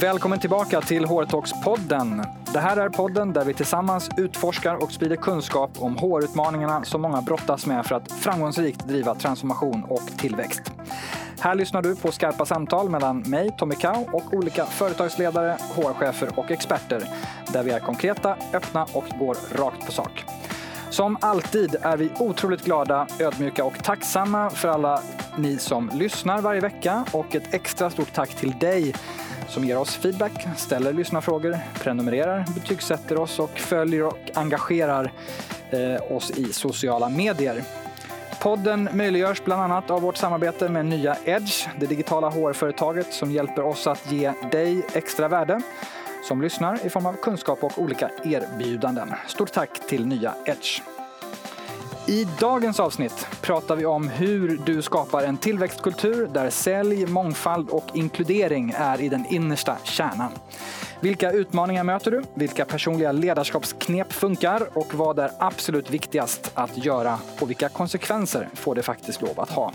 [0.00, 2.26] Välkommen tillbaka till HR-talks-podden.
[2.52, 7.22] Det här är podden där vi tillsammans utforskar och sprider kunskap om HR-utmaningarna som många
[7.22, 10.72] brottas med för att framgångsrikt driva transformation och tillväxt.
[11.40, 16.50] Här lyssnar du på skarpa samtal mellan mig, Tommy Kau, och olika företagsledare, HR-chefer och
[16.50, 17.04] experter
[17.52, 20.24] där vi är konkreta, öppna och går rakt på sak.
[20.90, 25.02] Som alltid är vi otroligt glada, ödmjuka och tacksamma för alla
[25.36, 28.94] ni som lyssnar varje vecka och ett extra stort tack till dig
[29.50, 35.12] som ger oss feedback, ställer lyssnarfrågor, prenumererar, betygsätter oss och följer och engagerar
[35.70, 37.62] eh, oss i sociala medier.
[38.42, 43.62] Podden möjliggörs bland annat av vårt samarbete med nya Edge, det digitala HR-företaget som hjälper
[43.62, 45.60] oss att ge dig extra värde
[46.22, 49.14] som lyssnar i form av kunskap och olika erbjudanden.
[49.26, 50.99] Stort tack till nya Edge.
[52.10, 57.84] I dagens avsnitt pratar vi om hur du skapar en tillväxtkultur där sälj, mångfald och
[57.94, 60.32] inkludering är i den innersta kärnan.
[61.00, 62.22] Vilka utmaningar möter du?
[62.34, 64.78] Vilka personliga ledarskapsknep funkar?
[64.78, 67.18] Och vad är absolut viktigast att göra?
[67.40, 69.72] Och vilka konsekvenser får det faktiskt lov att ha?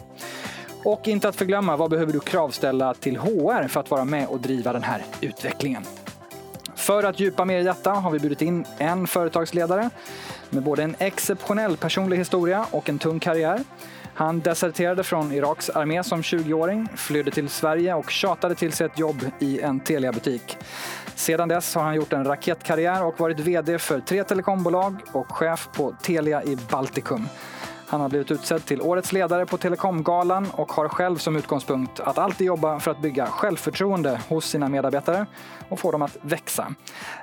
[0.83, 4.39] Och inte att förglömma, vad behöver du kravställa till HR för att vara med och
[4.39, 5.83] driva den här utvecklingen?
[6.75, 9.89] För att djupa mer i detta har vi bjudit in en företagsledare
[10.49, 13.59] med både en exceptionell personlig historia och en tung karriär.
[14.13, 18.99] Han deserterade från Iraks armé som 20-åring, flydde till Sverige och tjatade till sig ett
[18.99, 20.57] jobb i en Telia-butik.
[21.15, 25.69] Sedan dess har han gjort en raketkarriär och varit VD för tre telekombolag och chef
[25.73, 27.27] på Telia i Baltikum.
[27.87, 32.17] Han har blivit utsedd till Årets ledare på Telekomgalan och har själv som utgångspunkt att
[32.17, 35.25] alltid jobba för att bygga självförtroende hos sina medarbetare
[35.69, 36.67] och få dem att växa.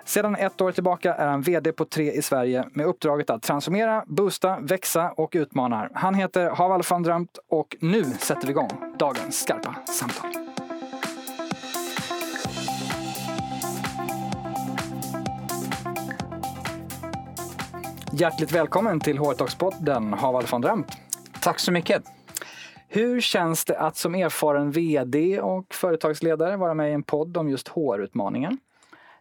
[0.05, 4.05] Sedan ett år tillbaka är han VD på Tre i Sverige med uppdraget att transformera,
[4.07, 5.89] boosta, växa och utmana.
[5.95, 10.52] Han heter Haval van Drömt och nu sätter vi igång dagens skarpa samtal.
[18.15, 20.87] Hjärtligt välkommen till HR-talks-podden, Haval von Drömt.
[21.41, 22.03] Tack så mycket.
[22.89, 27.49] Hur känns det att som erfaren VD och företagsledare vara med i en podd om
[27.49, 28.59] just HR-utmaningen?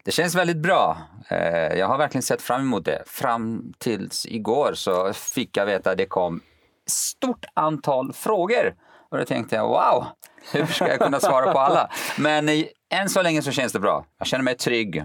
[0.03, 0.97] Det känns väldigt bra.
[1.29, 3.03] Eh, jag har verkligen sett fram emot det.
[3.05, 6.41] Fram tills igår så fick jag veta att det kom
[6.87, 8.75] stort antal frågor.
[9.09, 10.05] Och då tänkte jag, wow,
[10.53, 11.89] hur ska jag kunna svara på alla?
[12.17, 12.49] Men
[12.89, 14.05] än så länge så känns det bra.
[14.17, 15.03] Jag känner mig trygg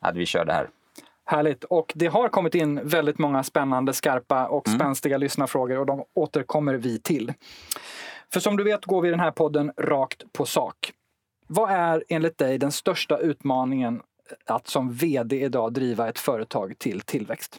[0.00, 0.68] att vi kör det här.
[1.30, 1.64] Härligt.
[1.64, 4.78] Och det har kommit in väldigt många spännande, skarpa och mm.
[4.78, 7.32] spänstiga lyssnarfrågor och de återkommer vi till.
[8.32, 10.92] För som du vet går vi i den här podden rakt på sak.
[11.46, 14.02] Vad är enligt dig den största utmaningen
[14.46, 17.58] att som VD idag driva ett företag till tillväxt?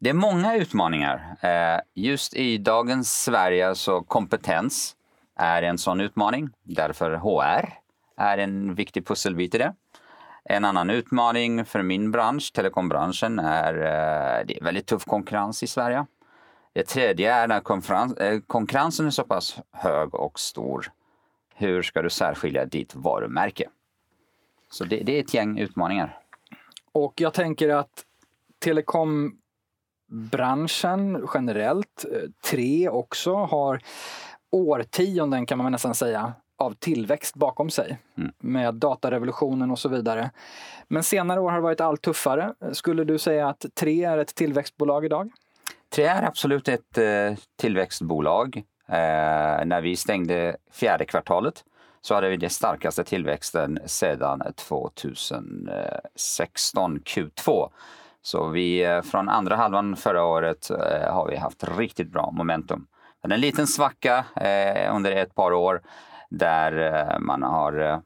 [0.00, 1.36] Det är många utmaningar.
[1.40, 4.96] Eh, just i dagens Sverige så kompetens
[5.36, 6.50] är en sån utmaning.
[6.62, 7.72] Därför HR
[8.16, 9.74] är en viktig pusselbit i det.
[10.44, 15.66] En annan utmaning för min bransch, telekombranschen, är eh, det är väldigt tuff konkurrens i
[15.66, 16.06] Sverige.
[16.72, 20.92] Det tredje är när eh, konkurrensen är så pass hög och stor.
[21.54, 23.68] Hur ska du särskilja ditt varumärke?
[24.70, 26.18] Så det, det är ett gäng utmaningar.
[26.92, 28.04] Och jag tänker att
[28.58, 32.20] telekombranschen generellt, eh,
[32.50, 33.80] tre också, har
[34.50, 36.32] årtionden kan man nästan säga
[36.62, 38.32] av tillväxt bakom sig mm.
[38.38, 40.30] med datarevolutionen och så vidare.
[40.88, 42.54] Men senare år har det varit allt tuffare.
[42.72, 45.30] Skulle du säga att Tre är ett tillväxtbolag idag?
[45.94, 48.56] Tre är absolut ett eh, tillväxtbolag.
[48.88, 51.64] Eh, när vi stängde fjärde kvartalet
[52.00, 57.70] så hade vi den starkaste tillväxten sedan 2016 Q2.
[58.22, 62.86] Så vi, eh, från andra halvan förra året eh, har vi haft riktigt bra momentum.
[63.22, 65.82] Men en liten svacka eh, under ett par år
[66.38, 66.72] där
[67.12, 67.98] eh, man har eh,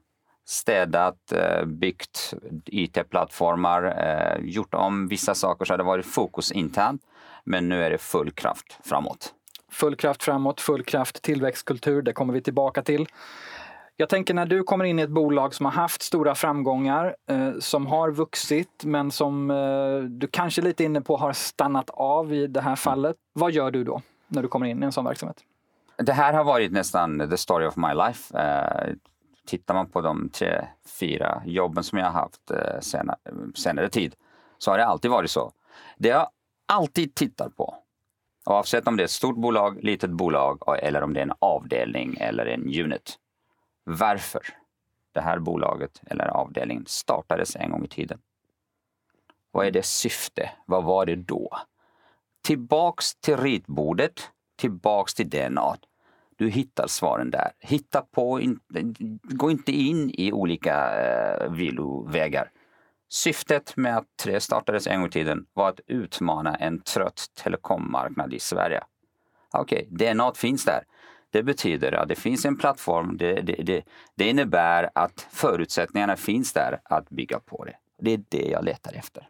[0.44, 2.34] städat, eh, byggt
[2.66, 7.03] IT-plattformar, gjort om vissa saker så det har varit fokus internt.
[7.44, 9.32] Men nu är det full kraft framåt.
[9.70, 13.06] Full kraft framåt, full kraft tillväxtkultur, det kommer vi tillbaka till.
[13.99, 17.52] Jag tänker när du kommer in i ett bolag som har haft stora framgångar, eh,
[17.58, 22.46] som har vuxit men som eh, du kanske lite inne på har stannat av i
[22.46, 23.17] det här fallet.
[23.32, 25.37] Vad gör du då när du kommer in i en sån verksamhet?
[25.98, 28.38] Det här har varit nästan the story of my life.
[28.38, 28.94] Eh,
[29.46, 30.66] tittar man på de tre,
[31.00, 33.19] fyra jobben som jag har haft eh, senare,
[33.54, 34.14] senare tid
[34.58, 35.52] så har det alltid varit så.
[35.96, 36.28] Det jag
[36.66, 37.75] alltid tittar på,
[38.44, 42.16] oavsett om det är ett stort bolag, litet bolag eller om det är en avdelning
[42.20, 43.19] eller en unit.
[43.84, 44.42] Varför
[45.12, 48.19] det här bolaget eller avdelningen startades en gång i tiden.
[49.50, 50.50] Vad är det syfte?
[50.66, 51.58] Vad var det då?
[52.42, 55.76] Tillbaks till ritbordet tillbaks till DNA.
[56.37, 57.53] Du hittar svaren där.
[57.58, 58.61] Hitta på, in,
[59.23, 62.50] gå inte in i olika eh, villovägar.
[63.08, 68.35] Syftet med att Tre startades en gång i tiden var att utmana en trött telekommarknad
[68.35, 68.82] i Sverige.
[69.50, 70.85] Ah, okej, okay, DNA finns där.
[71.31, 73.17] Det betyder att det finns en plattform.
[73.17, 73.82] Det, det, det,
[74.14, 77.76] det innebär att förutsättningarna finns där att bygga på det.
[77.99, 79.29] Det är det jag letar efter.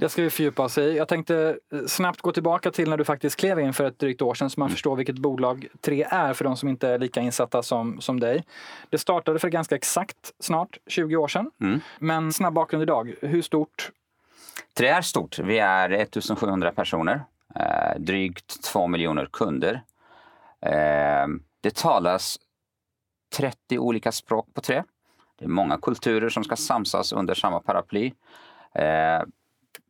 [0.00, 0.96] Det ska vi fördjupa oss i.
[0.96, 4.22] Jag tänkte eh, snabbt gå tillbaka till när du faktiskt klev in för ett drygt
[4.22, 4.72] år sedan så man mm.
[4.72, 8.44] förstår vilket bolag 3 är för de som inte är lika insatta som, som dig.
[8.90, 11.50] Det startade för ganska exakt snart 20 år sedan.
[11.60, 11.80] Mm.
[11.98, 13.14] Men snabb bakgrund idag.
[13.20, 13.90] Hur stort?
[14.74, 15.38] 3 är stort.
[15.38, 17.22] Vi är 1700 personer.
[17.54, 19.82] Eh, drygt 2 miljoner kunder.
[20.60, 21.26] Eh,
[21.60, 22.38] det talas
[23.36, 24.82] 30 olika språk på 3.
[25.38, 28.12] Det är många kulturer som ska samsas under samma paraply.
[28.74, 29.22] Eh,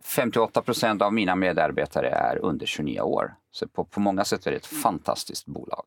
[0.05, 3.35] 58 procent av mina medarbetare är under 29 år.
[3.51, 5.85] Så på, på många sätt är det ett fantastiskt bolag.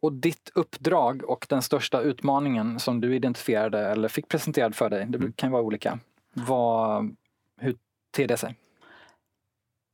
[0.00, 5.06] Och ditt uppdrag och den största utmaningen som du identifierade eller fick presenterad för dig,
[5.08, 5.32] det mm.
[5.32, 5.98] kan vara olika.
[6.32, 7.16] Vad,
[7.60, 7.76] hur
[8.16, 8.56] ter det sig?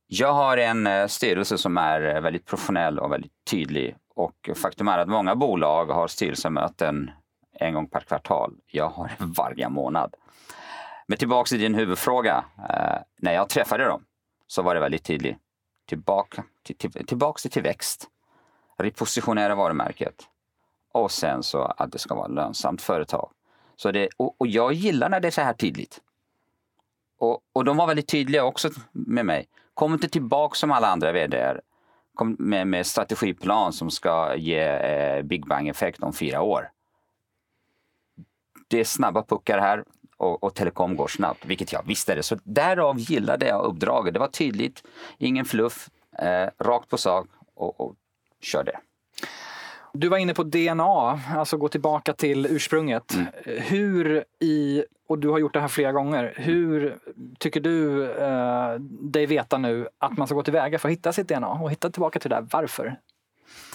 [0.07, 3.95] Jag har en eh, styrelse som är eh, väldigt professionell och väldigt tydlig.
[4.15, 7.11] Och faktum är att många bolag har styrelsemöten
[7.53, 8.53] en gång per kvartal.
[8.67, 10.15] Jag har varje månad.
[11.11, 12.43] Men tillbaka till din huvudfråga.
[12.69, 14.05] Eh, när jag träffade dem
[14.47, 15.37] så var det väldigt tydligt.
[15.87, 18.07] Tillbaka till, till, tillbaks till tillväxt.
[18.77, 20.15] Repositionera varumärket.
[20.91, 23.31] Och sen så att det ska vara ett lönsamt företag.
[23.75, 26.01] Så det, och, och, jag gillar när det är så här tydligt.
[27.17, 29.47] Och, och de var väldigt tydliga också med mig.
[29.73, 31.57] Kom inte tillbaka som alla andra vd
[32.15, 36.71] Kom med, med strategiplan som ska ge eh, Big Bang-effekt om fyra år.
[38.67, 39.83] Det är snabba puckar här
[40.21, 42.23] och, och telekom går snabbt, vilket jag visste det.
[42.23, 44.13] Så därav gillade jag uppdraget.
[44.13, 44.83] Det var tydligt,
[45.17, 45.89] ingen fluff,
[46.19, 47.95] eh, rakt på sak och, och
[48.41, 48.79] kör det.
[49.93, 53.13] Du var inne på DNA, alltså gå tillbaka till ursprunget.
[53.13, 53.27] Mm.
[53.45, 56.97] Hur i, och du har gjort det här flera gånger, hur
[57.39, 61.27] tycker du eh, dig veta nu att man ska gå tillväga för att hitta sitt
[61.27, 62.47] DNA och hitta tillbaka till det där?
[62.51, 62.95] Varför?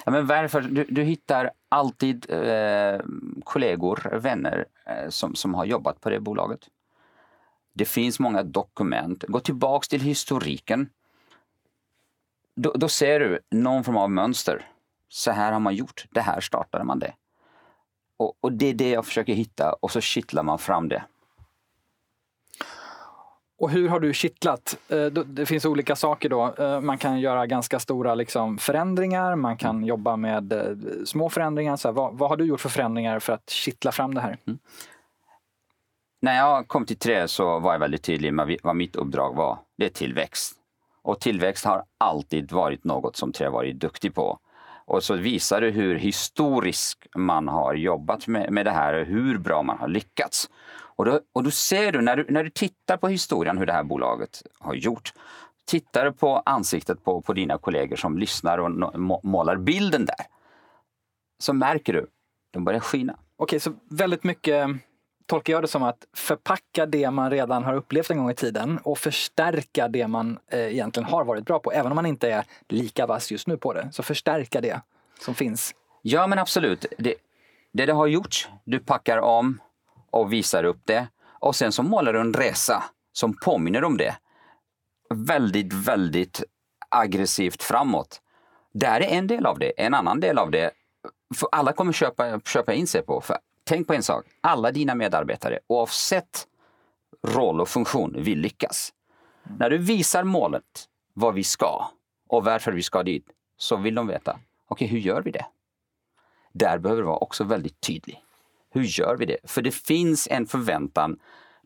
[0.04, 0.60] Ja, men varför?
[0.60, 3.00] Du, du hittar alltid eh,
[3.44, 6.60] kollegor, vänner eh, som, som har jobbat på det bolaget.
[7.72, 9.24] Det finns många dokument.
[9.28, 10.88] Gå tillbaks till historiken.
[12.54, 14.70] Då, då ser du någon form av mönster.
[15.08, 16.06] Så här har man gjort.
[16.10, 17.14] Det här startade man det.
[18.16, 21.02] Och, och det är det jag försöker hitta och så kittlar man fram det.
[23.58, 24.78] Och hur har du kittlat?
[24.88, 26.54] Eh, det finns olika saker då.
[26.58, 29.88] Eh, man kan göra ganska stora liksom förändringar, man kan mm.
[29.88, 31.76] jobba med eh, små förändringar.
[31.76, 34.38] Så vad, vad, har du gjort för förändringar för att kittla fram det här?
[34.46, 34.58] Mm.
[36.22, 39.58] När jag kom till Tre så var jag väldigt tydlig med vad mitt uppdrag var.
[39.78, 40.52] Det är tillväxt.
[41.02, 44.38] Och tillväxt har alltid varit något som Tre varit duktig på.
[44.86, 49.38] Och så visar det hur historiskt man har jobbat med, med det här och hur
[49.38, 50.50] bra man har lyckats.
[50.96, 53.72] Och då, och då ser du när, du, när du tittar på historien hur det
[53.72, 55.12] här bolaget har gjort,
[55.64, 60.26] tittar på ansiktet på, på dina kollegor som lyssnar och målar bilden där,
[61.38, 62.06] så märker du,
[62.50, 63.18] de börjar skina.
[63.36, 64.68] Okej, så väldigt mycket
[65.26, 68.78] tolkar jag det som att förpacka det man redan har upplevt en gång i tiden
[68.78, 71.72] och förstärka det man eh, egentligen har varit bra på.
[71.72, 74.80] Även om man inte är lika vass just nu på det, så förstärka det
[75.20, 75.74] som finns.
[76.02, 76.86] Ja, men absolut.
[76.98, 77.14] Det,
[77.72, 79.60] det du har gjort, du packar om,
[80.16, 81.08] och visar upp det.
[81.40, 84.16] Och sen så målar du en resa som påminner om det.
[85.10, 86.42] Väldigt, väldigt
[86.88, 88.20] aggressivt framåt.
[88.72, 89.72] Det är en del av det.
[89.76, 90.70] En annan del av det,
[91.34, 93.20] för alla kommer köpa, köpa in sig på.
[93.20, 96.46] För tänk på en sak, alla dina medarbetare oavsett
[97.22, 98.92] roll och funktion vill lyckas.
[99.46, 99.58] Mm.
[99.58, 101.90] När du visar målet, vad vi ska
[102.28, 105.46] och varför vi ska dit, så vill de veta, okej okay, hur gör vi det?
[106.52, 108.25] Där behöver du vara också väldigt tydlig.
[108.76, 109.36] Hur gör vi det?
[109.44, 111.18] För det finns en förväntan.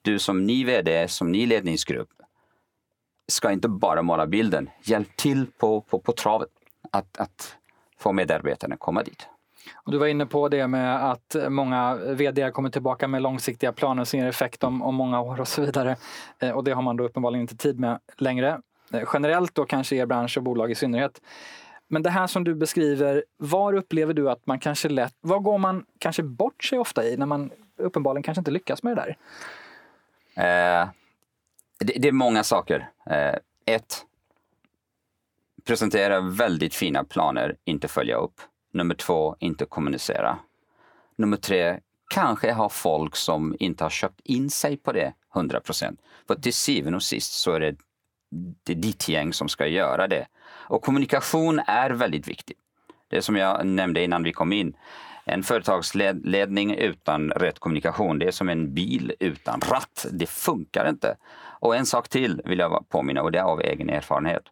[0.02, 2.08] Du som ny VD, som ny ledningsgrupp,
[3.28, 4.70] ska inte bara måla bilden.
[4.82, 6.48] Hjälp till på, på, på travet
[6.90, 7.56] att, att
[7.98, 9.28] få medarbetarna att komma dit.
[9.74, 14.04] Och du var inne på det med att många vd kommer tillbaka med långsiktiga planer
[14.04, 15.96] som ger effekt om, om många år och så vidare.
[16.38, 18.60] Eh, och det har man då uppenbarligen inte tid med längre.
[18.92, 21.20] Eh, generellt då kanske er bransch och bolag i synnerhet.
[21.92, 25.58] Men det här som du beskriver, var upplever du att man kanske lätt, vad går
[25.58, 29.16] man kanske bort sig ofta i när man uppenbarligen kanske inte lyckas med det där?
[30.82, 30.88] Eh,
[31.78, 32.90] det, det, är många saker.
[33.06, 33.34] Eh,
[33.66, 34.04] ett,
[35.64, 38.40] presentera väldigt fina planer, inte följa upp.
[38.72, 40.38] Nummer två, inte kommunicera.
[41.16, 41.80] Nummer tre,
[42.14, 46.00] kanske ha folk som inte har köpt in sig på det 100 procent.
[46.26, 47.76] För till syvende och sist så är det,
[48.62, 50.26] det är ditt gäng som ska göra det.
[50.70, 52.58] Och kommunikation är väldigt viktigt.
[53.08, 54.76] Det som jag nämnde innan vi kom in.
[55.24, 60.06] En företagsledning utan rätt kommunikation, det är som en bil utan ratt.
[60.12, 61.16] Det funkar inte.
[61.60, 64.42] Och en sak till vill jag påminna och det är av egen erfarenhet.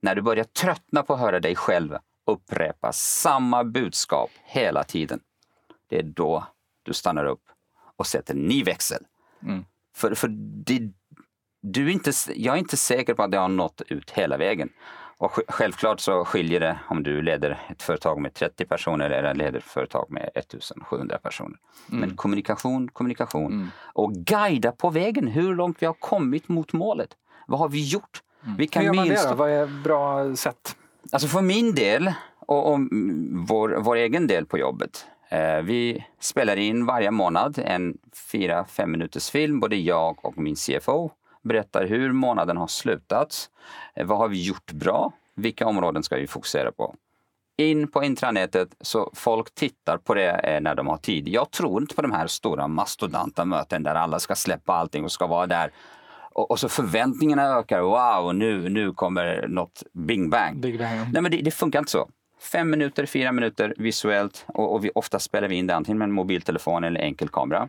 [0.00, 5.20] När du börjar tröttna på att höra dig själv upprepa samma budskap hela tiden.
[5.88, 6.46] Det är då
[6.82, 7.42] du stannar upp
[7.96, 9.02] och sätter ny växel.
[9.42, 9.64] Mm.
[9.96, 10.28] För, för
[10.64, 10.90] det,
[11.60, 14.70] du är inte, jag är inte säker på att det har nått ut hela vägen.
[15.18, 19.58] Och självklart så skiljer det om du leder ett företag med 30 personer eller leder
[19.58, 21.58] ett företag med 1700 personer.
[21.88, 22.00] Mm.
[22.00, 23.68] Men kommunikation, kommunikation mm.
[23.80, 27.08] och guida på vägen hur långt vi har kommit mot målet.
[27.46, 28.22] Vad har vi gjort?
[28.44, 28.56] Mm.
[28.56, 29.34] Vilka Hur gör man det då?
[29.34, 30.76] Vad är bra sätt?
[31.12, 32.80] Alltså för min del och, och
[33.48, 35.06] vår, vår egen del på jobbet.
[35.28, 37.98] Eh, vi spelar in varje månad en
[38.32, 41.10] fyra, fem minuters film, både jag och min CFO
[41.44, 43.50] berättar hur månaden har slutat.
[43.94, 45.12] Eh, vad har vi gjort bra?
[45.36, 46.94] Vilka områden ska vi fokusera på?
[47.56, 51.28] In på intranätet så folk tittar på det eh, när de har tid.
[51.28, 55.12] Jag tror inte på de här stora mastodonta möten där alla ska släppa allting och
[55.12, 55.72] ska vara där.
[56.36, 57.80] Och, så förväntningarna ökar.
[57.80, 60.60] Wow, nu, nu kommer något bing bang.
[60.60, 61.12] Bang.
[61.12, 62.08] Nej, men det, det funkar inte så
[62.40, 66.06] fem minuter, fyra minuter visuellt och, och vi, ofta spelar vi in det antingen med
[66.06, 67.68] en mobiltelefon eller enkel kamera.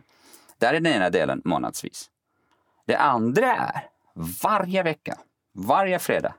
[0.58, 2.10] Där är den ena delen månadsvis.
[2.86, 3.88] Det andra är
[4.42, 5.18] varje vecka,
[5.54, 6.34] varje fredag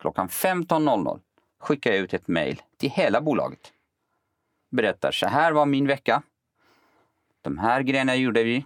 [0.00, 1.20] klockan 15.00
[1.60, 3.72] skickar jag ut ett mejl till hela bolaget.
[4.70, 6.22] Berättar, så här var min vecka.
[7.42, 8.64] De här grejerna gjorde vi.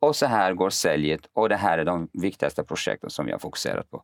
[0.00, 3.90] Och så här går säljet och det här är de viktigaste projekten som har fokuserat
[3.90, 4.02] på.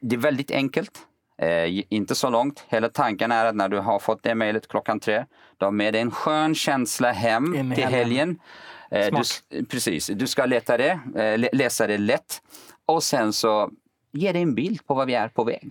[0.00, 0.98] Det är väldigt enkelt.
[1.38, 2.64] Eh, inte så långt.
[2.68, 5.24] Hela tanken är att när du har fått det mejlet klockan tre,
[5.56, 8.40] du har med dig en skön känsla hem till helgen.
[8.90, 12.42] Eh, du, precis, du ska leta det, eh, läsa det lätt
[12.86, 13.70] och sen så
[14.12, 15.70] ge dig en bild på vad vi är på väg.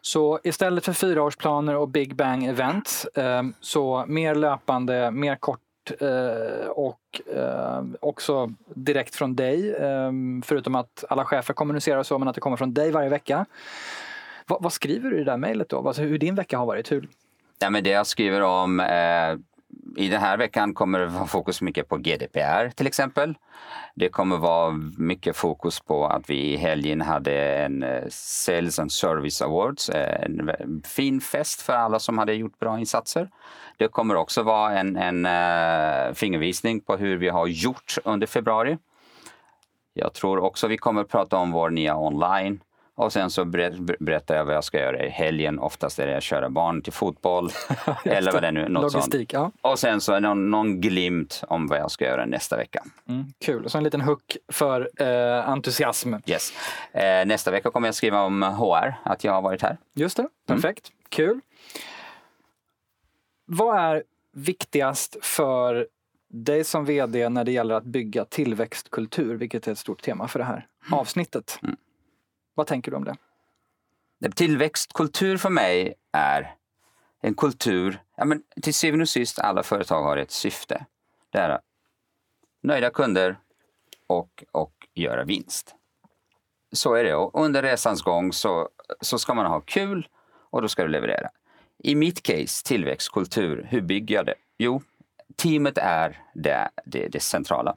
[0.00, 5.60] Så istället för fyraårsplaner och Big Bang events, eh, så mer löpande, mer kort
[6.00, 7.20] eh, och
[8.00, 9.76] också direkt från dig.
[10.44, 13.46] Förutom att alla chefer kommunicerar så, men att det kommer från dig varje vecka.
[14.46, 15.88] Vad, vad skriver du i det där mejlet då?
[15.88, 16.92] Alltså hur din vecka har varit?
[16.92, 17.08] Hur...
[17.58, 19.38] Ja, men det jag skriver om eh,
[19.96, 23.34] i den här veckan kommer det vara fokus mycket på GDPR till exempel.
[23.94, 28.92] Det kommer vara mycket fokus på att vi i helgen hade en eh, Sales and
[28.92, 33.30] Service Awards, eh, en fin fest för alla som hade gjort bra insatser.
[33.76, 38.78] Det kommer också vara en, en eh, fingervisning på hur vi har gjort under februari.
[39.94, 42.60] Jag tror också vi kommer prata om vår nya online
[42.96, 45.58] och sen så berättar jag vad jag ska göra i helgen.
[45.58, 47.50] Oftast är det att köra barn till fotboll.
[48.04, 49.52] eller vad det nu något Logistik, sånt.
[49.62, 49.70] Ja.
[49.70, 52.84] Och sen så någon, någon glimt om vad jag ska göra nästa vecka.
[53.08, 56.14] Mm, kul, så en liten hook för eh, entusiasm.
[56.26, 56.52] Yes.
[56.92, 59.76] Eh, nästa vecka kommer jag skriva om HR, att jag har varit här.
[59.94, 60.30] Just det, mm.
[60.46, 60.88] perfekt.
[60.88, 61.06] Mm.
[61.08, 61.40] Kul.
[63.46, 65.86] Vad är viktigast för
[66.28, 70.38] dig som VD när det gäller att bygga tillväxtkultur, vilket är ett stort tema för
[70.38, 70.98] det här mm.
[70.98, 71.58] avsnittet?
[71.62, 71.76] Mm.
[72.56, 73.16] Vad tänker du om det?
[74.30, 76.54] Tillväxtkultur för mig är
[77.20, 80.86] en kultur, ja, men till syvende och sist alla företag har ett syfte.
[81.30, 81.60] Det är
[82.62, 83.38] nöjda kunder
[84.06, 85.74] och, och göra vinst.
[86.72, 87.14] Så är det.
[87.14, 88.68] Och under resans gång så,
[89.00, 90.08] så ska man ha kul
[90.50, 91.30] och då ska du leverera.
[91.78, 94.34] I mitt case, tillväxtkultur, hur bygger jag det?
[94.58, 94.82] Jo,
[95.36, 97.76] teamet är det, det, det centrala.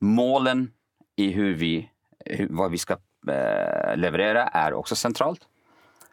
[0.00, 0.72] Målen
[1.16, 1.90] i hur vi,
[2.24, 2.96] hur, vad vi ska
[3.96, 5.40] leverera är också centralt.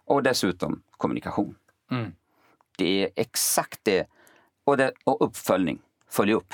[0.05, 1.55] Och dessutom kommunikation.
[1.91, 2.11] Mm.
[2.77, 4.07] Det är exakt det.
[4.63, 4.91] Och, det.
[5.03, 5.81] och uppföljning.
[6.09, 6.53] Följ upp.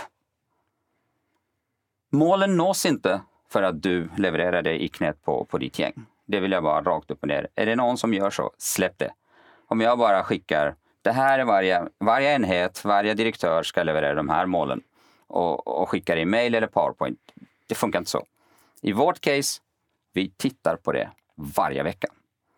[2.12, 6.06] Målen nås inte för att du levererar det i knät på, på ditt gäng.
[6.26, 7.48] Det vill jag bara rakt upp och ner.
[7.56, 9.14] Är det någon som gör så, släpp det.
[9.68, 14.30] Om jag bara skickar, det här är varje, varje enhet, varje direktör ska leverera de
[14.30, 14.82] här målen
[15.28, 17.20] och, och skickar i mail eller powerpoint.
[17.68, 18.26] Det funkar inte så.
[18.82, 19.62] I vårt case,
[20.14, 22.08] vi tittar på det varje vecka.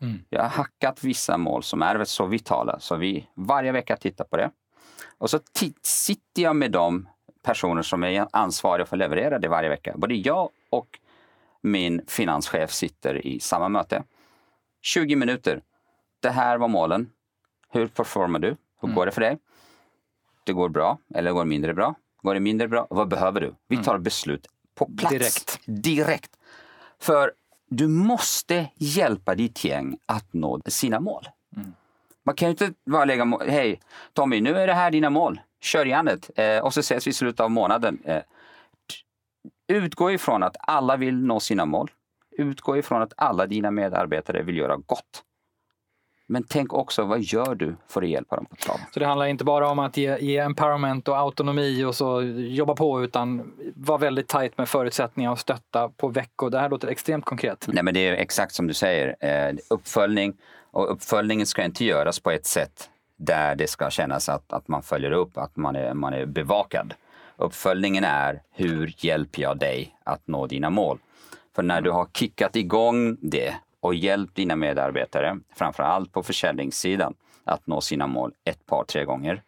[0.01, 0.19] Mm.
[0.29, 4.37] Jag har hackat vissa mål som är så vitala så vi varje vecka tittar på
[4.37, 4.51] det.
[5.17, 5.39] Och så
[5.81, 7.09] sitter jag med de
[7.43, 9.93] personer som är ansvariga för att leverera det varje vecka.
[9.97, 10.99] Både jag och
[11.61, 14.03] min finanschef sitter i samma möte.
[14.81, 15.61] 20 minuter.
[16.19, 17.09] Det här var målen.
[17.69, 18.47] Hur performar du?
[18.81, 18.95] Hur mm.
[18.95, 19.37] går det för dig?
[20.43, 21.95] Det går bra eller går mindre bra?
[22.21, 22.87] Går det mindre bra?
[22.89, 23.55] Vad behöver du?
[23.67, 23.83] Vi mm.
[23.83, 25.13] tar beslut på plats.
[25.13, 25.59] Direkt.
[25.65, 26.31] Direkt.
[26.99, 27.31] För
[27.77, 31.29] du måste hjälpa ditt gäng att nå sina mål.
[31.55, 31.73] Mm.
[32.23, 33.49] Man kan ju inte bara lägga mål.
[33.49, 33.79] Hej
[34.13, 35.41] Tommy, nu är det här dina mål.
[35.61, 37.99] Kör järnet eh, och så ses vi i slutet av månaden.
[38.05, 38.21] Eh,
[39.67, 41.91] utgå ifrån att alla vill nå sina mål.
[42.31, 45.23] Utgå ifrån att alla dina medarbetare vill göra gott.
[46.27, 48.81] Men tänk också, vad gör du för att hjälpa dem på traven?
[48.93, 52.75] Så det handlar inte bara om att ge, ge empowerment och autonomi och så jobba
[52.75, 56.49] på utan vara väldigt tajt med förutsättningar och stötta på veckor.
[56.49, 57.67] Det här låter extremt konkret.
[57.67, 59.15] Nej, men det är exakt som du säger.
[59.19, 60.33] Eh, uppföljning
[60.71, 64.83] och uppföljningen ska inte göras på ett sätt där det ska kännas att, att man
[64.83, 66.93] följer upp, att man är, man är bevakad.
[67.37, 70.99] Uppföljningen är hur hjälper jag dig att nå dina mål?
[71.55, 73.53] För när du har kickat igång det
[73.83, 77.13] och hjälpt dina medarbetare, framför allt på försäljningssidan,
[77.43, 79.43] att nå sina mål ett par, tre gånger.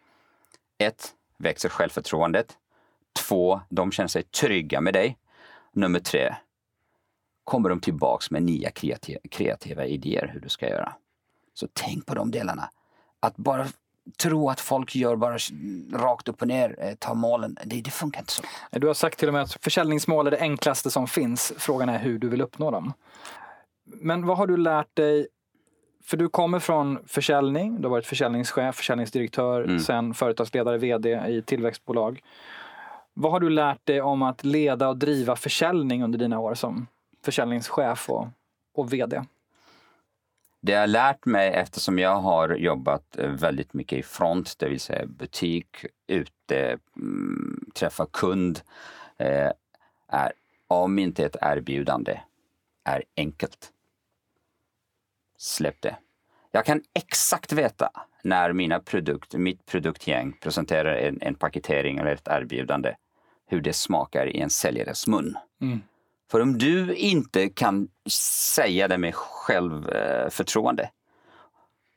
[0.78, 2.56] Ett, växer självförtroendet.
[3.28, 5.18] Två, de känner sig trygga med dig.
[5.72, 6.34] Nummer tre,
[7.44, 10.92] kommer de tillbaks med nya kreativa, kreativa idéer hur du ska göra.
[11.54, 12.70] Så tänk på de delarna.
[13.20, 13.66] Att bara
[14.18, 15.38] tro att folk gör bara
[15.92, 18.42] rakt upp och ner, eh, tar målen, det, det funkar inte så.
[18.70, 21.52] Du har sagt till och med att försäljningsmål är det enklaste som finns.
[21.58, 22.92] Frågan är hur du vill uppnå dem.
[23.86, 25.28] Men vad har du lärt dig?
[26.04, 29.80] För du kommer från försäljning, du har varit försäljningschef, försäljningsdirektör, mm.
[29.80, 32.22] sen företagsledare, vd i tillväxtbolag.
[33.14, 36.86] Vad har du lärt dig om att leda och driva försäljning under dina år som
[37.24, 38.28] försäljningschef och,
[38.74, 39.22] och vd?
[40.60, 44.80] Det jag lärt mig eftersom jag har jobbat eh, väldigt mycket i front, det vill
[44.80, 48.60] säga butik, ute, mm, träffa kund,
[49.18, 49.50] eh,
[50.08, 50.32] är
[50.68, 52.20] om inte ett erbjudande
[52.84, 53.72] är enkelt.
[55.38, 55.96] Släpp det.
[56.52, 57.90] Jag kan exakt veta
[58.24, 62.94] när mina produkt, mitt produktgäng presenterar en, en paketering eller ett erbjudande,
[63.46, 65.36] hur det smakar i en säljares mun.
[65.60, 65.80] Mm.
[66.30, 67.88] För om du inte kan
[68.54, 70.90] säga det med självförtroende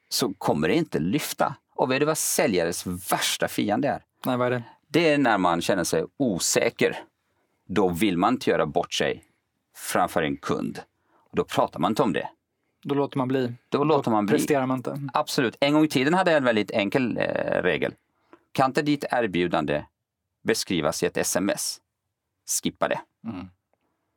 [0.10, 1.56] så kommer det inte lyfta.
[1.76, 4.04] Och vet du vad säljares värsta fiende är?
[4.26, 4.64] Nej, vad är det?
[4.88, 7.00] Det är när man känner sig osäker.
[7.68, 9.24] Då vill man inte göra bort sig
[9.76, 10.80] framför en kund.
[11.30, 12.30] Och då pratar man inte om det.
[12.84, 13.54] Då låter man bli.
[13.70, 14.36] Då, låter man bli.
[14.36, 15.02] presterar man inte.
[15.14, 15.58] Absolut.
[15.60, 17.94] En gång i tiden hade jag en väldigt enkel eh, regel.
[18.52, 19.84] Kan inte ditt erbjudande
[20.44, 21.80] beskrivas i ett sms?
[22.64, 23.00] Skippa det.
[23.24, 23.50] Mm.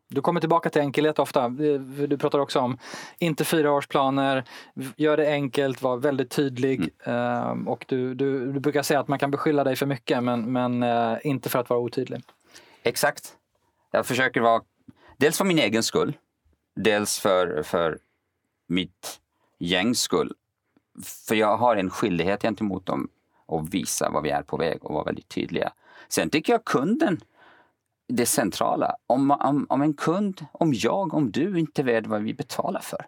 [0.09, 1.48] Du kommer tillbaka till enkelhet ofta.
[1.48, 2.79] Du pratar också om
[3.18, 4.44] inte fyraårsplaner,
[4.96, 6.90] gör det enkelt, var väldigt tydlig.
[7.05, 7.68] Mm.
[7.68, 10.83] Och du, du, du, brukar säga att man kan beskylla dig för mycket men, men
[10.83, 12.22] eh, inte för att vara otydlig.
[12.83, 13.37] Exakt.
[13.90, 14.62] Jag försöker vara,
[15.16, 16.12] dels för min egen skull,
[16.77, 17.98] dels för, för
[18.66, 19.20] mitt
[19.59, 20.33] gängs skull.
[21.29, 23.09] För jag har en skyldighet gentemot dem
[23.46, 25.72] att visa vad vi är på väg och vara väldigt tydliga.
[26.09, 27.20] Sen tycker jag kunden
[28.09, 28.96] det centrala.
[29.07, 33.07] Om, om, om en kund, om jag, om du inte vet vad vi betalar för,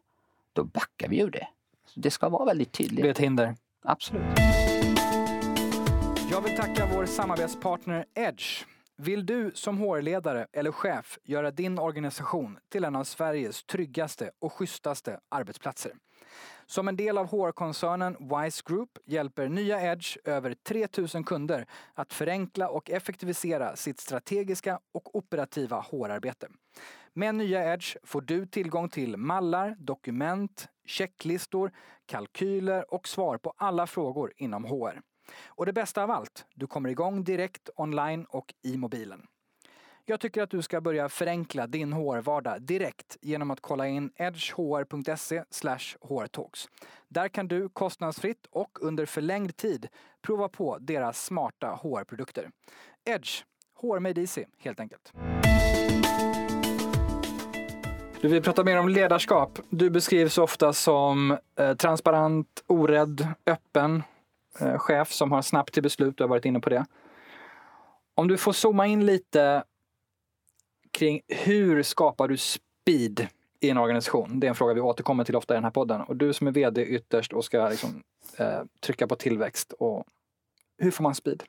[0.52, 1.48] då backar vi ur det.
[1.86, 3.02] Så det ska vara väldigt tydligt.
[3.02, 3.56] Det är ett hinder.
[3.82, 4.22] Absolut.
[6.30, 8.64] Jag vill tacka vår samarbetspartner Edge.
[8.96, 14.52] Vill du som HR-ledare eller chef göra din organisation till en av Sveriges tryggaste och
[14.52, 15.92] schysstaste arbetsplatser?
[16.66, 22.68] Som en del av HR-koncernen Wise Group hjälper nya Edge över 3000 kunder att förenkla
[22.68, 26.48] och effektivisera sitt strategiska och operativa HR-arbete.
[27.12, 31.72] Med nya Edge får du tillgång till mallar, dokument, checklistor,
[32.06, 35.00] kalkyler och svar på alla frågor inom HR.
[35.46, 39.26] Och det bästa av allt, du kommer igång direkt online och i mobilen.
[40.06, 45.42] Jag tycker att du ska börja förenkla din HR-vardag direkt genom att kolla in edgehr.se
[46.08, 46.68] hrtalks.
[47.08, 49.88] Där kan du kostnadsfritt och under förlängd tid
[50.22, 52.50] prova på deras smarta HR-produkter.
[53.04, 53.44] Edge,
[53.80, 55.12] HR made easy helt enkelt.
[58.20, 59.58] Du vill prata mer om ledarskap.
[59.70, 64.02] Du beskrivs ofta som eh, transparent, orädd, öppen
[64.60, 66.16] Eh, chef som har snabbt till beslut.
[66.16, 66.86] Du har varit inne på det.
[68.14, 69.64] Om du får zooma in lite
[70.90, 73.28] kring hur skapar du speed
[73.60, 74.40] i en organisation?
[74.40, 76.00] Det är en fråga vi återkommer till ofta i den här podden.
[76.00, 78.02] Och du som är VD ytterst och ska liksom,
[78.36, 79.72] eh, trycka på tillväxt.
[79.72, 80.04] Och
[80.78, 81.42] hur får man speed?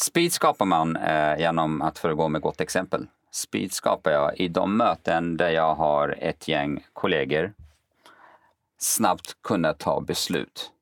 [0.00, 3.06] Speed skapar man eh, genom att föregå med gott exempel.
[3.30, 7.52] Speed skapar jag i de möten där jag har ett gäng kollegor
[8.78, 10.72] snabbt kunna ta beslut.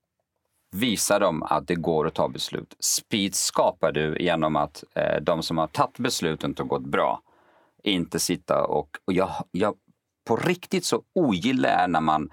[0.70, 2.76] Visa dem att det går att ta beslut.
[2.80, 7.22] Speed skapar du genom att eh, de som har tagit besluten har gått bra
[7.82, 9.74] inte sitta och, och jag, jag
[10.24, 12.30] på riktigt så ogillar jag när man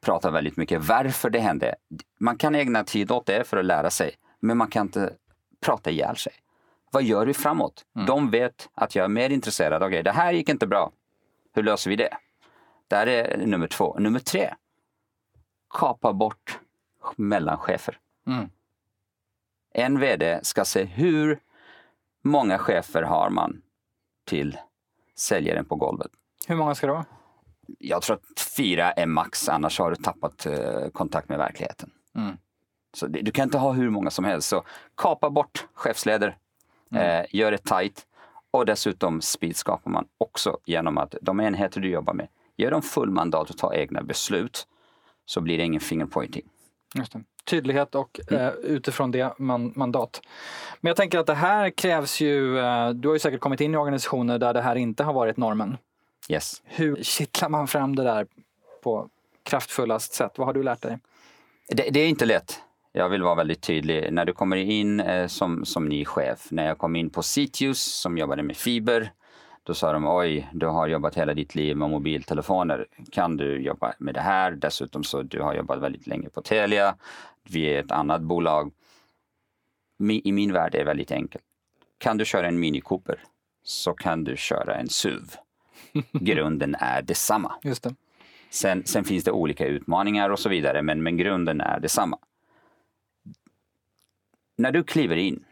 [0.00, 1.74] pratar väldigt mycket varför det hände.
[2.20, 5.12] Man kan ägna tid åt det för att lära sig, men man kan inte
[5.60, 6.32] prata ihjäl sig.
[6.92, 7.84] Vad gör vi framåt?
[7.96, 8.06] Mm.
[8.06, 9.82] De vet att jag är mer intresserad.
[9.82, 10.92] Okej, okay, det här gick inte bra.
[11.54, 12.16] Hur löser vi det?
[12.90, 13.96] Här är nummer två.
[13.98, 14.54] Nummer tre.
[15.78, 16.58] Kapa bort
[17.16, 17.98] mellanchefer.
[18.26, 18.50] Mm.
[19.74, 21.40] En VD ska se hur
[22.22, 23.62] många chefer har man
[24.26, 24.58] till
[25.16, 26.10] säljaren på golvet.
[26.46, 27.04] Hur många ska det vara?
[27.78, 31.90] jag tror att fyra är max, annars har du tappat eh, kontakt med verkligheten.
[32.14, 32.36] Mm.
[32.94, 34.48] Så det, du kan inte ha hur många som helst.
[34.48, 36.36] Så kapa bort chefsleder,
[36.94, 38.06] eh, gör det tight
[38.50, 42.82] och dessutom speed skapar man också genom att de enheter du jobbar med, ger dem
[42.82, 44.66] full mandat att ta egna beslut
[45.24, 46.48] så blir det ingen fingerpointing.
[47.44, 50.20] Tydlighet och eh, utifrån det man, mandat.
[50.80, 53.74] Men jag tänker att det här krävs ju, eh, du har ju säkert kommit in
[53.74, 55.76] i organisationer där det här inte har varit normen.
[56.28, 56.62] Yes.
[56.64, 58.26] Hur kittlar man fram det där
[58.82, 59.08] på
[59.42, 60.32] kraftfullast sätt?
[60.36, 60.98] Vad har du lärt dig?
[61.68, 62.60] Det, det är inte lätt.
[62.92, 64.12] Jag vill vara väldigt tydlig.
[64.12, 67.82] När du kommer in eh, som, som ny chef, när jag kom in på Citius
[67.82, 69.12] som jobbade med fiber,
[69.68, 72.86] då sa de oj, du har jobbat hela ditt liv med mobiltelefoner.
[73.10, 74.50] Kan du jobba med det här?
[74.52, 76.96] Dessutom så du har jobbat väldigt länge på Telia.
[77.42, 78.72] Vi är ett annat bolag.
[80.24, 81.44] I min värld är det väldigt enkelt.
[81.98, 83.24] Kan du köra en Mini Cooper
[83.62, 85.34] så kan du köra en SUV.
[86.12, 87.54] Grunden är detsamma.
[87.62, 87.94] Just det.
[88.50, 92.18] Sen, sen finns det olika utmaningar och så vidare, men, men grunden är detsamma.
[94.56, 95.44] När du kliver in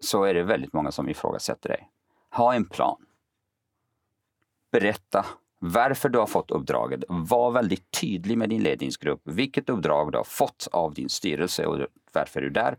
[0.00, 1.88] så är det väldigt många som ifrågasätter dig.
[2.30, 3.05] Ha en plan.
[4.72, 5.26] Berätta
[5.58, 7.04] varför du har fått uppdraget.
[7.08, 9.20] Var väldigt tydlig med din ledningsgrupp.
[9.24, 12.76] Vilket uppdrag du har fått av din styrelse och varför du är där.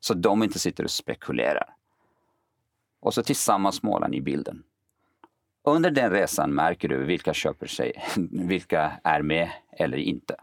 [0.00, 1.74] Så de inte sitter och spekulerar.
[3.00, 4.62] Och så tillsammans målar ni bilden.
[5.64, 10.36] Under den resan märker du vilka köper sig, vilka är med eller inte.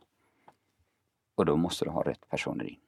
[1.36, 2.80] Och då måste du ha rätt personer in.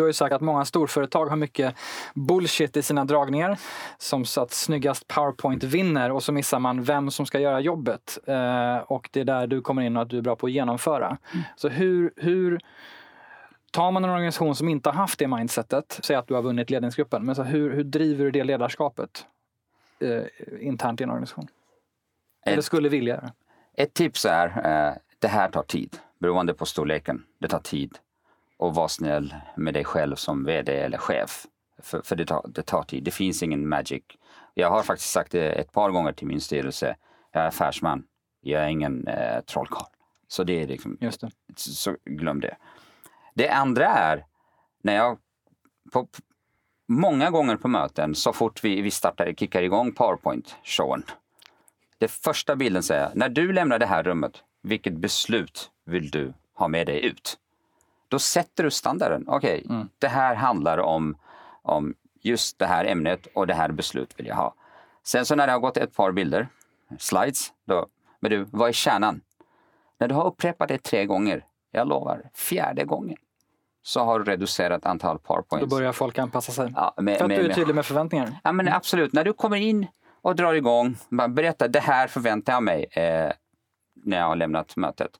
[0.00, 1.74] Du har ju sagt att många storföretag har mycket
[2.14, 3.58] bullshit i sina dragningar.
[3.98, 8.18] Som så att snyggast powerpoint vinner och så missar man vem som ska göra jobbet.
[8.26, 10.52] Eh, och det är där du kommer in och att du är bra på att
[10.52, 11.18] genomföra.
[11.56, 12.60] Så hur, hur
[13.70, 16.70] tar man en organisation som inte har haft det mindsetet, säg att du har vunnit
[16.70, 19.26] ledningsgruppen, men så hur, hur driver du det ledarskapet
[20.00, 21.48] eh, internt i en organisation?
[22.46, 23.32] Eller skulle vilja?
[23.74, 25.98] Ett tips är, eh, det här tar tid.
[26.18, 27.22] Beroende på storleken.
[27.38, 27.98] Det tar tid.
[28.60, 31.46] Och var snäll med dig själv som vd eller chef.
[31.78, 33.04] För, för det, tar, det tar tid.
[33.04, 34.02] Det finns ingen magic.
[34.54, 36.96] Jag har faktiskt sagt det ett par gånger till min styrelse.
[37.32, 38.04] Jag är affärsman.
[38.40, 39.86] Jag är ingen eh, trollkarl.
[40.28, 41.30] Så det är liksom, Just det.
[41.56, 42.56] så glöm det.
[43.34, 44.26] Det andra är,
[44.82, 45.18] när jag
[45.92, 46.08] på,
[46.88, 51.02] många gånger på möten, så fort vi, vi startar, kickar igång PowerPoint-showen.
[51.98, 56.68] Det första bilden säger, när du lämnar det här rummet, vilket beslut vill du ha
[56.68, 57.38] med dig ut?
[58.10, 59.24] Då sätter du standarden.
[59.28, 59.66] Okej,
[59.98, 61.16] det här handlar om,
[61.62, 64.54] om just det här ämnet och det här beslut vill jag ha.
[65.02, 66.48] Sen så när det har gått ett par bilder,
[66.98, 67.86] slides, då,
[68.20, 69.20] men du, vad är kärnan?
[69.98, 73.16] När du har upprepat det tre gånger, jag lovar, fjärde gången,
[73.82, 75.70] så har du reducerat antal Då powerpoints.
[75.70, 76.72] börjar folk anpassa sig.
[76.76, 78.38] Ja, med, För att med, du är tydlig med förväntningar.
[78.44, 79.12] Ja, men absolut.
[79.12, 79.86] När du kommer in
[80.22, 83.32] och drar igång, bara berätta det här förväntar jag mig eh,
[83.94, 85.10] när jag har lämnat mötet.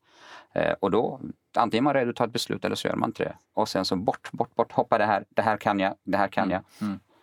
[0.55, 1.21] Eh, och då,
[1.57, 3.37] antingen är man redo att ta ett beslut eller så gör man inte det.
[3.55, 6.29] Och sen så bort, bort, bort, hoppa det här, det här kan jag, det här
[6.29, 6.63] kan jag.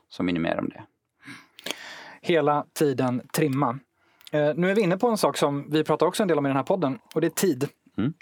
[0.10, 0.84] Så minimerar de det.
[2.22, 3.80] hela tiden trimma.
[4.32, 6.46] Eh, nu är vi inne på en sak som vi pratar också en del om
[6.46, 7.70] i den här podden och det är tid.
[7.98, 8.13] Mm.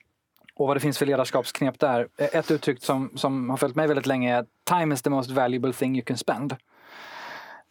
[0.56, 2.08] Och vad det finns för ledarskapsknep där.
[2.18, 5.32] Eh, Ett uttryck som, som har följt mig väldigt länge är time is the most
[5.32, 6.56] valuable thing you can spend.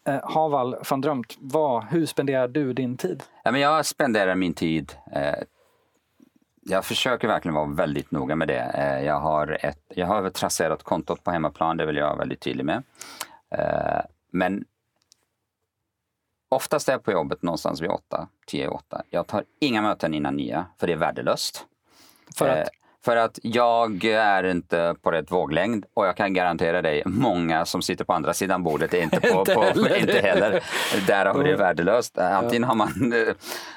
[0.08, 3.22] Eh, Haval van Drömt, vad, hur spenderar du din tid?
[3.42, 5.34] Ja, men jag spenderar min tid eh,
[6.64, 8.60] jag försöker verkligen vara väldigt noga med det.
[8.60, 12.40] Eh, jag, har ett, jag har tracerat kontot på hemmaplan, det vill jag vara väldigt
[12.40, 12.82] tydlig med.
[13.50, 14.00] Eh,
[14.32, 14.64] men
[16.48, 19.02] oftast är jag på jobbet någonstans vid 8, 10, 8.
[19.10, 21.66] Jag tar inga möten innan 9, för det är värdelöst.
[22.36, 26.82] För att, Eh, för att jag är inte på rätt våglängd och jag kan garantera
[26.82, 29.96] dig, många som sitter på andra sidan bordet är inte på, Inte på, heller.
[30.00, 30.62] inte heller.
[31.06, 32.18] Därav är det värdelöst.
[32.18, 33.34] Eh, Antingen har man eh,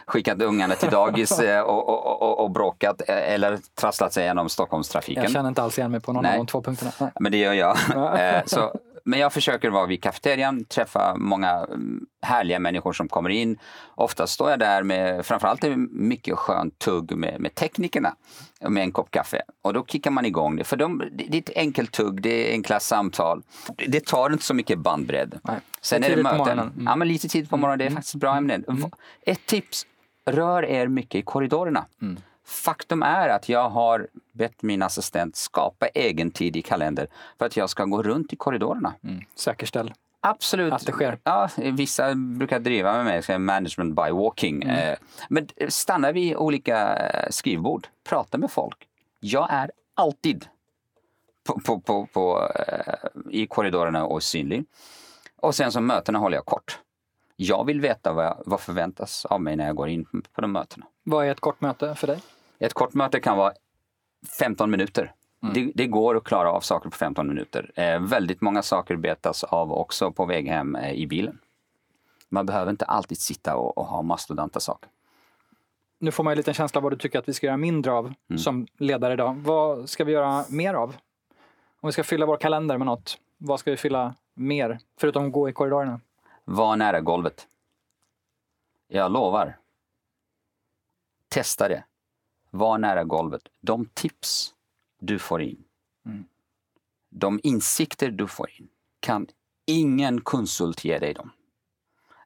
[0.08, 4.44] skickat ungarna till dagis eh, och, och, och, och bråkat eh, eller trasslat sig igenom
[4.44, 5.28] jag Stockholmstrafiken.
[5.28, 6.32] känner inte alls igen mig på någon Nej.
[6.32, 6.92] av de två punkterna.
[7.00, 7.10] Nej.
[7.20, 7.78] Men det gör jag.
[8.50, 8.72] Så,
[9.08, 13.58] men jag försöker vara vid kafeterian, träffa många mm, härliga människor som kommer in.
[13.96, 18.16] Ofta står jag där med, framförallt är mycket skönt tugg med, med teknikerna
[18.62, 19.42] med en kopp kaffe.
[19.62, 20.64] Och då kickar man igång det.
[20.64, 23.44] För de, det är ett enkelt tugg, det är enkla samtal.
[23.88, 25.40] Det, tar inte så mycket bandbredd.
[25.44, 25.56] Nej.
[25.82, 26.60] Sen är det möten.
[26.60, 26.72] Mm.
[26.86, 28.64] Ja, men lite tid på morgonen, det är faktiskt bra ämnen.
[28.68, 28.90] Va-
[29.22, 29.86] Ett tips,
[30.26, 31.86] rör er mycket i korridorerna.
[32.02, 32.18] Mm.
[32.48, 37.08] Faktum är att jag har bett min assistent skapa egen tid i kalender
[37.38, 38.94] för att jag ska gå runt i korridorerna.
[39.04, 39.24] Mm.
[39.36, 39.94] Säkerställ.
[40.22, 40.74] Absolut.
[40.74, 41.20] Att det sker.
[41.24, 44.64] Ja, vissa brukar driva med mig, management by walking.
[44.64, 44.76] Mm.
[44.76, 44.98] Eh,
[45.30, 48.88] Men stanna vid olika eh, skrivbord, prata med folk.
[49.20, 50.48] Jag är alltid
[51.44, 52.94] på, på, på, på, eh,
[53.30, 54.66] i korridorerna och synlig.
[55.36, 56.80] Och sen så mötena håller jag kort.
[57.36, 60.52] Jag vill veta vad, jag, vad förväntas av mig när jag går in på de
[60.52, 60.86] mötena.
[61.04, 62.20] Vad är ett kort möte för dig?
[62.60, 63.54] Ett kort möte kan vara
[64.40, 65.14] 15 minuter.
[65.44, 65.54] Mm.
[65.54, 67.72] Det, det, går att klara av saker på 15 minuter.
[67.76, 71.40] Eh, väldigt många saker betas av också på väg hem eh, i bilen.
[72.30, 74.90] Man behöver inte alltid sitta och, och ha mastodonta saker.
[76.00, 77.92] Nu får man en liten känsla av vad du tycker att vi ska göra mindre
[77.92, 78.40] av Mm.
[78.40, 79.36] som ledare idag.
[79.36, 80.96] Vad ska vi göra mer av?
[81.80, 84.80] Om vi ska fylla vår kalender med något, vad ska vi fylla mer?
[85.00, 86.00] Förutom att gå i korridorerna.
[86.46, 87.48] Var nära golvet.
[88.88, 89.58] Jag lovar.
[91.30, 91.84] Testa det.
[92.58, 93.42] Var nära golvet.
[93.62, 94.54] De tips
[95.00, 95.64] du får in,
[96.06, 96.26] Mm.
[97.10, 98.68] de insikter du får in,
[99.00, 99.28] kan
[99.66, 101.32] ingen konsult ge dig dem.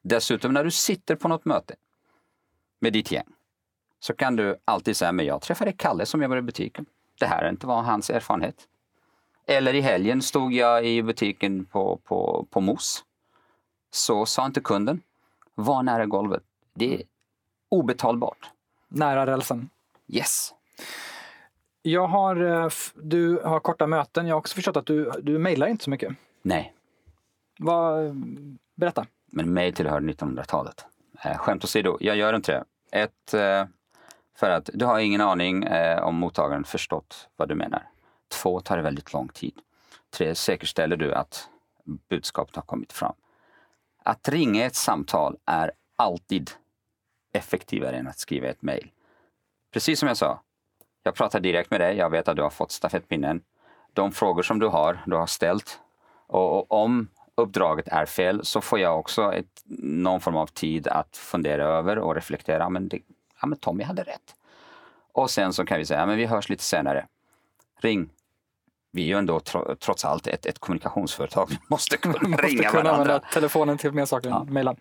[0.02, 1.74] Dessutom när du sitter på något möte
[2.78, 3.26] med ditt gäng
[4.00, 6.86] så kan du alltid säga, men jag träffade Kalle som jobbar i butiken.
[7.18, 8.68] Det här inte var hans erfarenhet.
[9.46, 13.04] Eller i helgen stod jag i butiken på, på, på Mos.
[13.90, 15.00] Så sa inte kunden,
[15.54, 16.42] var nära golvet.
[16.74, 17.02] Det är
[17.68, 18.50] obetalbart.
[18.88, 19.70] Nära rälsen.
[20.12, 20.54] Yes.
[21.82, 24.26] Jag har, eh, du har korta möten.
[24.26, 26.12] Jag har också förstått att du, du mejlar inte så mycket.
[26.42, 26.74] Nej,
[27.58, 28.14] Vad,
[28.74, 29.06] berätta.
[29.26, 30.86] men mig tillhör 1900-talet.
[31.24, 32.64] Eh, skämt åsido, jag gör inte det.
[33.02, 33.66] Ett, eh,
[34.36, 35.68] för att du har ingen aning
[36.02, 37.88] om mottagaren förstått vad du menar.
[38.28, 39.54] Två, tar det väldigt lång tid.
[40.10, 41.48] Tre, säkerställer du att
[41.84, 43.14] budskapet har kommit fram.
[44.02, 46.50] Att ringa ett samtal är alltid
[47.32, 48.90] effektivare än att skriva ett mejl.
[49.72, 50.40] Precis som jag sa,
[51.02, 53.40] jag pratar direkt med dig, jag vet att du har fått stafettpinnen.
[53.92, 55.80] De frågor som du har, du har ställt.
[56.26, 60.88] Och, och om uppdraget är fel så får jag också ett, någon form av tid
[60.88, 62.68] att fundera över och reflektera.
[62.68, 62.98] Men, det,
[63.40, 64.34] ja, men Tommy hade rätt.
[65.12, 67.06] Och sen så kan vi säga, ja, men vi hörs lite senare.
[67.80, 68.08] Ring.
[68.92, 71.46] Vi är ju ändå tro, trots allt ett, ett kommunikationsföretag.
[71.50, 73.20] Vi måste kunna Måste ringa kunna varandra.
[73.32, 74.40] telefonen till mer saker Ja.
[74.40, 74.76] än mejla.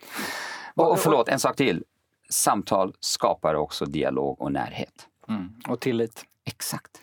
[0.75, 1.83] Och, och förlåt, en sak till.
[2.31, 5.07] Samtal skapar också dialog och närhet.
[5.27, 5.53] Mm.
[5.67, 6.25] Och tillit.
[6.45, 7.01] Exakt.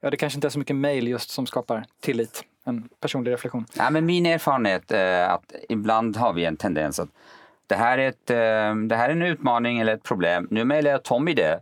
[0.00, 2.44] Ja, det kanske inte är så mycket mejl just som skapar tillit.
[2.64, 3.66] En personlig reflektion.
[3.74, 7.08] Ja, men min erfarenhet är att ibland har vi en tendens att
[7.66, 10.48] det här, är ett, eh, det här är en utmaning eller ett problem.
[10.50, 11.60] Nu mejlar jag Tommy det.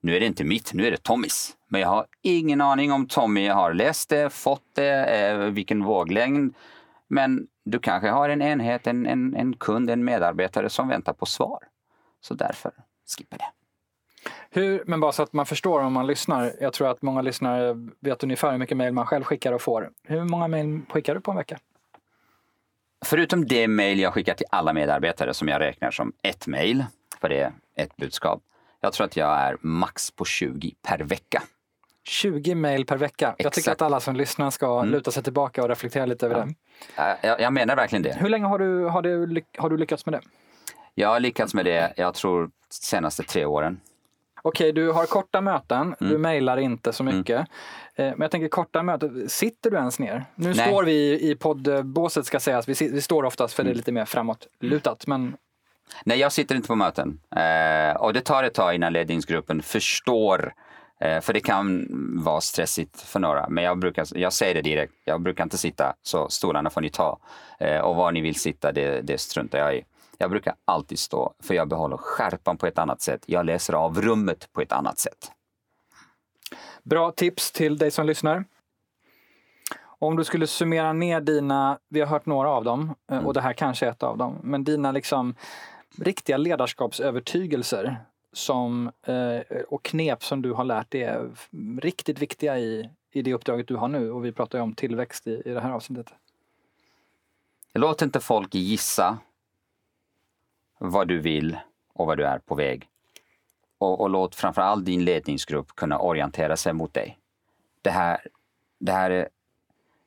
[0.00, 1.56] Nu är det inte mitt, nu är det Tommys.
[1.68, 6.54] Men jag har ingen aning om Tommy har läst det, fått det, eh, vilken våglängd.
[7.08, 11.26] Men du kanske har en enhet, en, en, en kund, en medarbetare som väntar på
[11.26, 11.58] svar.
[12.20, 12.72] Så därför
[13.16, 13.44] skippa det.
[14.50, 16.52] Hur, men bara så att man förstår om man lyssnar.
[16.60, 19.90] Jag tror att många lyssnare vet ungefär hur mycket mejl man själv skickar och får.
[20.04, 21.58] Hur många mejl skickar du på en vecka?
[23.04, 26.84] Förutom det mejl jag skickar till alla medarbetare som jag räknar som ett mejl,
[27.20, 28.42] för det är ett budskap.
[28.80, 31.42] Jag tror att jag är max på 20 per vecka.
[32.04, 33.26] 20 mejl per vecka.
[33.26, 33.82] Jag tycker Exakt.
[33.82, 34.90] att alla som lyssnar ska Mm.
[34.92, 36.36] luta sig tillbaka och reflektera lite över
[36.96, 37.02] Ja.
[37.22, 37.28] det.
[37.28, 38.16] Jag, jag menar verkligen det.
[38.20, 40.20] Hur länge har du, har, du, har du lyckats med det?
[41.00, 43.80] Jag har lyckats med det, jag tror, senaste tre åren.
[44.42, 46.20] Okej, du har korta möten, du Mm.
[46.22, 47.40] mejlar inte så mycket.
[47.94, 50.24] Eh, Men jag tänker korta möten, sitter du ens ner?
[50.34, 50.68] Nu Nej.
[50.68, 53.76] står vi i- poddbåset ska sägas, vi, vi står oftast för det är Mm.
[53.76, 55.06] lite mer framåt lutat.
[55.06, 55.36] Men
[56.04, 57.20] Nej, jag sitter inte på möten.
[57.36, 60.54] Eh, och det tar ett tag innan ledningsgruppen förstår.
[61.00, 61.86] Eh, för det kan
[62.24, 63.48] vara stressigt för några.
[63.48, 64.92] Men jag, brukar, jag säger det direkt.
[65.04, 67.18] Jag brukar inte sitta, så stolarna får ni ta.
[67.60, 69.82] Eh, och var ni vill sitta, det, det struntar jag i.
[70.20, 73.24] Jag brukar alltid stå, för jag behåller skärpan på ett annat sätt.
[73.26, 75.32] Jag läser av rummet på ett annat sätt.
[76.82, 78.44] bra tips till dig som lyssnar.
[79.82, 83.26] Om du skulle summera ner dina, vi har hört några av dem eh, Mm.
[83.26, 85.34] och det här kanske är ett av dem, men dina liksom
[85.98, 87.96] riktiga ledarskapsövertygelser
[88.32, 91.30] som, eh, och knep som du har lärt dig är
[91.80, 95.26] riktigt viktiga i, i det uppdraget du har nu och vi pratar ju om tillväxt
[95.26, 96.14] i, i det här avsnittet.
[97.74, 99.18] Låt inte folk gissa
[100.80, 101.58] vad du vill
[101.92, 102.88] och vad du är på väg.
[103.78, 107.18] Och, och låt framförallt din ledningsgrupp kunna orientera sig mot dig.
[107.82, 108.20] Det här,
[108.78, 109.28] det här är,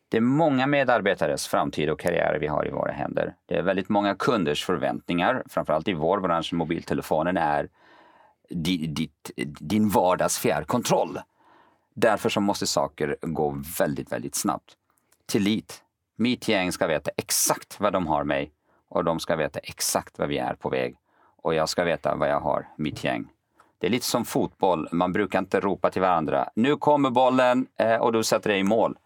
[0.10, 3.36] det är många medarbetares framtid och karriär vi har i våra händer.
[3.46, 7.70] Det är väldigt många kunders förväntningar, framförallt i vår bransch, mobiltelefonen är
[8.50, 11.20] di, ditt, din vardags fjärrkontroll.
[11.94, 14.78] Därför så måste saker gå väldigt, väldigt snabbt.
[15.26, 15.84] Tillit.
[16.16, 18.52] Mitt gäng ska veta exakt vad de har mig
[18.94, 20.96] och de ska veta exakt vad vi är på väg.
[21.42, 23.28] Och jag ska veta vad jag har mitt gäng.
[23.78, 26.50] Det är lite som fotboll, man brukar inte ropa till varandra.
[26.56, 28.98] Nu kommer bollen eh, och du sätter dig i mål.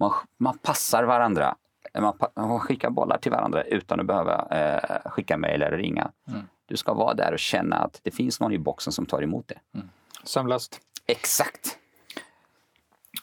[0.00, 1.56] Man, man passar varandra.
[1.98, 6.10] Man, man skickar bollar till varandra utan att behöva eh, skicka mejl eller ringa.
[6.28, 6.42] Mm.
[6.66, 9.48] Du ska vara där och känna att det finns någon i boxen som tar emot
[9.48, 9.80] det.
[10.24, 10.80] Sömlöst.
[11.06, 11.78] Exakt.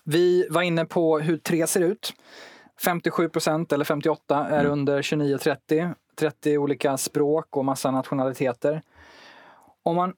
[0.04, 2.14] Vi var inne på hur tre ser ut.
[2.84, 4.72] 57 procent eller 58 är Mm.
[4.72, 5.96] under 29-30.
[6.15, 8.82] 30 olika språk och massa nationaliteter.
[9.84, 10.13] Om man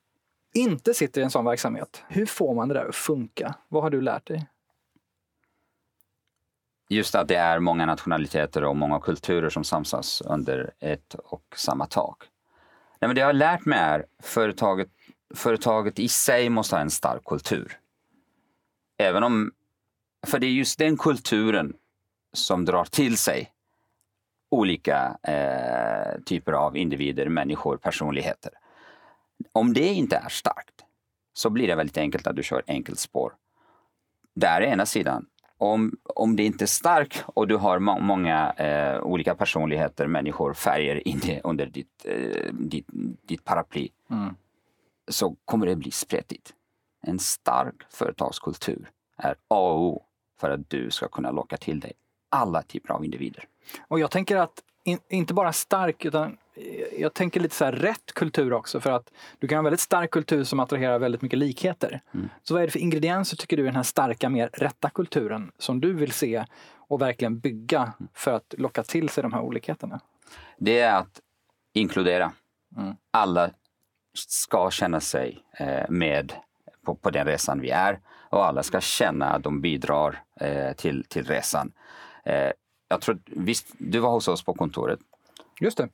[0.54, 3.56] inte sitter i en sån verksamhet, hur får man det där att funka?
[3.68, 4.48] Vad har du lärt dig?
[6.90, 11.86] Just att det är många nationaliteter och många kulturer som samsas under ett och samma
[11.86, 12.24] tak.
[13.00, 14.90] Nej, men det jag har lärt mig är företaget,
[15.36, 17.80] företaget i sig måste ha en stark kultur.
[18.98, 19.52] Även om,
[20.28, 21.74] för det är just den kulturen
[22.34, 23.53] som drar till sig
[24.54, 28.52] olika eh, typer av individer, människor, personligheter.
[29.52, 30.84] Om det inte är starkt
[31.34, 33.34] så blir det väldigt enkelt att du kör enkelspår.
[34.36, 35.26] Där är ena sidan.
[35.58, 40.54] Om, om det inte är starkt och du har må många eh, olika personligheter, människor,
[40.54, 42.88] färger inne under ditt, eh, ditt,
[43.28, 44.36] ditt paraply Mm.
[45.08, 46.54] så kommer det bli spretigt.
[47.02, 50.04] En stark företagskultur är A och O
[50.40, 51.94] för att du ska kunna locka till dig
[52.30, 53.46] alla typer av individer.
[53.88, 58.14] Och jag tänker att in, inte bara stark utan eh, jag tänker lite så rätt
[58.14, 61.40] kultur också för att du kan ha en väldigt stark kultur som attraherar väldigt mycket
[61.40, 62.02] likheter.
[62.14, 62.30] Mm.
[62.44, 65.52] Så vad är det för ingredienser tycker du i den här starka, mer rätta kulturen
[65.58, 66.46] som du vill se
[66.76, 70.00] och verkligen bygga för att locka till sig de här olikheterna?
[70.58, 71.20] Det är att
[71.74, 72.32] inkludera.
[72.78, 72.96] Mm.
[73.12, 73.50] Alla
[74.18, 76.34] ska känna sig eh, med
[76.86, 78.00] på, på den resan vi är
[78.30, 81.72] och alla ska känna att de bidrar eh, till, till resan.
[82.94, 85.00] Jag tror, visst, du var hos oss på kontoret.
[85.60, 85.90] Just det,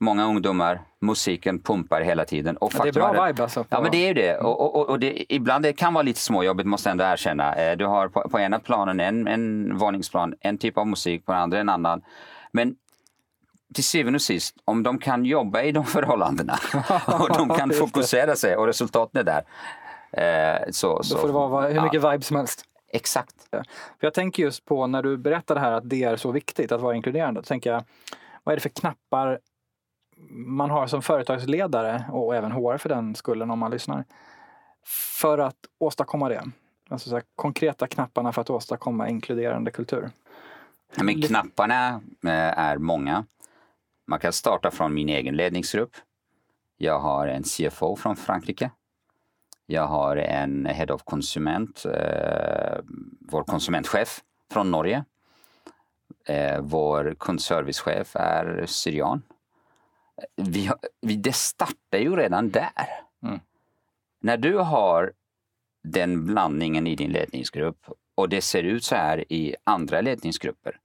[0.00, 2.56] Många ungdomar, musiken pumpar hela tiden.
[2.56, 3.64] Och ja, det är bra vibe alltså.
[3.68, 4.36] Ja, men det är ju det.
[4.38, 7.54] Och, och, och det, ibland det kan vara lite småjobbigt, måste jag ändå erkänna.
[7.54, 11.32] Eh, Du har på, på ena planen en, en våningsplan, en typ av musik, på
[11.32, 12.02] den andra en annan.
[12.52, 12.76] Men
[13.74, 16.58] till syvende och sist, om de kan jobba i de förhållandena
[17.06, 19.42] och de kan fokusera sig och resultaten är där.
[20.62, 22.64] eh, Så, Då så, får det vara hur mycket vibe som helst.
[22.94, 23.48] Exakt.
[23.50, 23.64] För
[24.00, 26.80] jag tänker just på när du berättar det här att det är så viktigt att
[26.80, 27.40] vara inkluderande.
[27.40, 27.84] Då tänker jag,
[28.44, 29.38] vad är det för knappar
[30.30, 34.04] man har som företagsledare och även HR för den skullen om man lyssnar.
[35.20, 36.44] För att åstadkomma det.
[36.88, 40.10] Alltså så här, konkreta knapparna för att åstadkomma inkluderande kultur.
[40.96, 41.88] Men knapparna
[42.24, 43.26] eh, är många.
[44.06, 45.96] Man kan starta från min egen ledningsgrupp.
[46.76, 48.70] Jag har en CFO från Frankrike.
[49.66, 52.78] Jag har en Head of Konsument, eh,
[53.20, 54.20] vår konsumentchef
[54.52, 55.04] från Norge.
[56.26, 59.22] Eh, vår kundservicechef är syrian.
[60.36, 62.72] Vi, har- vi, det startar ju redan där.
[63.22, 63.40] Mm.
[64.20, 65.12] När du har
[65.82, 70.78] den blandningen i din ledningsgrupp och det ser ut så här i andra ledningsgrupper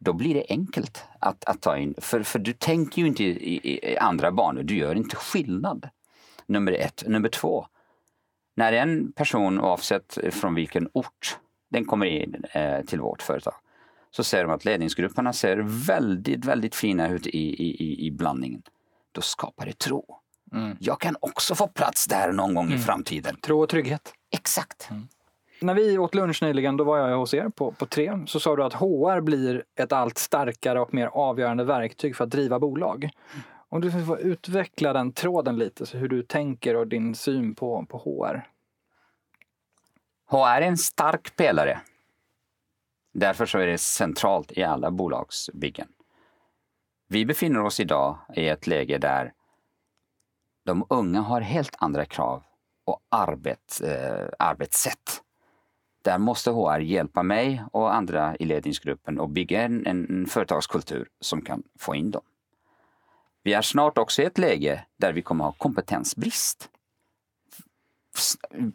[0.00, 1.94] då blir det enkelt att, att ta in.
[1.98, 3.28] För, för du tänker ju inte i,
[3.72, 5.88] i, i andra banor, du gör inte skillnad.
[6.48, 7.04] Nummer ett.
[7.06, 7.66] Nummer två.
[8.56, 11.38] När en person, oavsett från vilken ort
[11.70, 13.54] den kommer in eh, till vårt företag,
[14.10, 15.56] så ser de att ledningsgrupperna ser
[15.86, 18.62] väldigt, väldigt fina ut i, i, i, blandningen.
[19.12, 20.04] Då skapar det tro.
[20.52, 20.76] Mm.
[20.80, 23.36] Jag kan också få plats där någon gång i framtiden.
[23.36, 24.12] Tro och trygghet.
[24.30, 24.88] Exakt.
[25.60, 28.56] När vi åt lunch nyligen, då var jag hos er på, på tre, så sa
[28.56, 33.10] du att HR blir ett allt starkare och mer avgörande verktyg för att driva bolag.
[33.68, 37.86] Om du får utveckla den tråden lite, så hur du tänker och din syn på,
[37.88, 38.48] på HR.
[40.30, 41.80] HR är en stark pelare.
[43.12, 45.88] Därför så är det centralt i alla bolagsbyggen.
[47.08, 49.32] Vi befinner oss idag i ett läge där
[50.64, 52.42] de unga har helt andra krav
[52.84, 55.22] och arbet, eh, arbetssätt.
[56.02, 61.08] Där måste HR hjälpa mig och andra i ledningsgruppen att bygga en, en, en företagskultur
[61.20, 62.22] som kan få in dem.
[63.48, 66.70] Vi är snart också i ett läge där vi kommer ha kompetensbrist.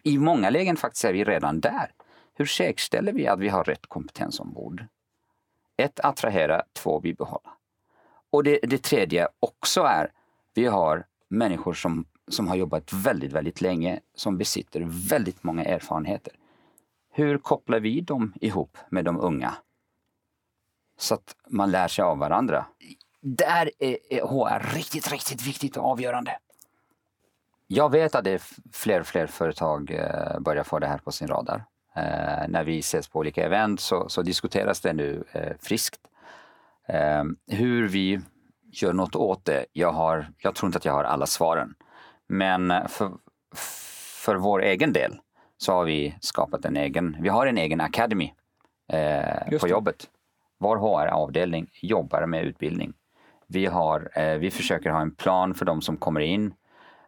[0.04, 1.92] I många lägen faktiskt är vi redan där.
[2.34, 4.86] Hur säkerställer vi att vi har rätt kompetens ombord?
[5.78, 6.64] Ett, attrahera.
[6.74, 7.50] Två, bibehålla.
[8.32, 10.12] Och det, det tredje också är,
[10.54, 16.34] vi har människor som, som har jobbat väldigt, väldigt länge, som besitter väldigt många erfarenheter.
[17.12, 19.54] Hur kopplar vi dem ihop med de unga?
[20.98, 22.66] Så att man lär sig av varandra.
[23.26, 26.38] Där är, HR riktigt, riktigt viktigt och avgörande.
[27.68, 28.42] Jag vet att det är
[28.74, 31.66] fler och fler företag eh, börjar få det här på sin radar.
[31.96, 36.00] Eh, när vi ses på olika event så, så diskuteras det nu eh, friskt.
[36.88, 38.22] Eh, hur vi
[38.72, 41.76] gör något åt det, jag, har, jag tror inte att jag har alla svaren.
[42.28, 43.12] Men för,
[44.24, 45.20] för vår egen del
[45.58, 48.34] så har vi skapat en egen, vi har en egen academy
[49.60, 50.10] på jobbet.
[50.60, 52.94] Vår HR-avdelning jobbar med utbildning.
[53.54, 56.54] Vi, har, eh, vi försöker ha en plan för de som kommer in,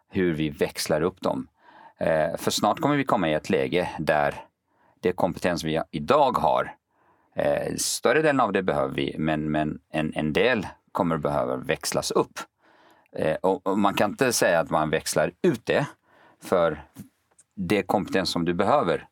[0.08, 1.48] hur vi växlar upp dem.
[1.98, 4.34] Eh, för snart kommer vi komma i ett läge där
[5.00, 6.76] det kompetens vi idag har
[7.36, 12.10] Eh, större delen av det behöver vi, men, men en, en del kommer behöva växlas
[12.10, 12.38] upp.
[13.12, 15.86] Eh, och, och, man kan inte säga att man växlar ut det,
[16.42, 16.82] för
[17.54, 19.06] det kompetens som du behöver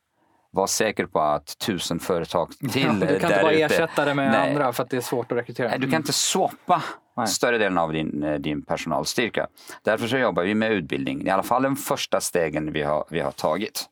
[0.55, 4.31] var säker på att tusen företag till ja, Du kan inte bara ersätta det med
[4.31, 4.51] Nej.
[4.51, 5.69] andra för att det är svårt att rekrytera.
[5.69, 6.83] Nej, du kan inte swappa
[7.17, 7.27] Nej.
[7.27, 9.47] större delen av din, eh, din personalstyrka.
[9.83, 13.21] Därför så jobbar vi med utbildning, i alla fall den första stegen vi har, vi
[13.21, 13.89] har tagit.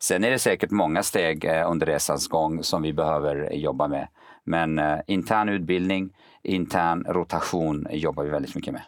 [0.00, 4.08] Sen är det säkert många steg eh, under resans gång som vi behöver jobba med.
[4.44, 6.10] Men eh, intern utbildning,
[6.42, 8.82] intern rotation jobbar vi väldigt mycket med.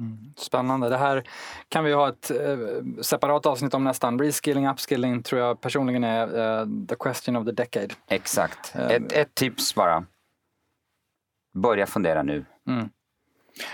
[0.00, 0.18] Mm.
[0.36, 0.88] Spännande.
[0.88, 1.24] Det här
[1.68, 2.56] kan vi ha ett eh,
[3.00, 4.18] separat avsnitt om nästan.
[4.18, 7.94] Reskilling, upskilling tror jag personligen är eh, the question of the decade.
[8.08, 8.74] Exakt.
[8.74, 10.04] Eh, ett, ett, tips bara.
[11.54, 12.44] Börja fundera nu.
[12.68, 12.88] Mm.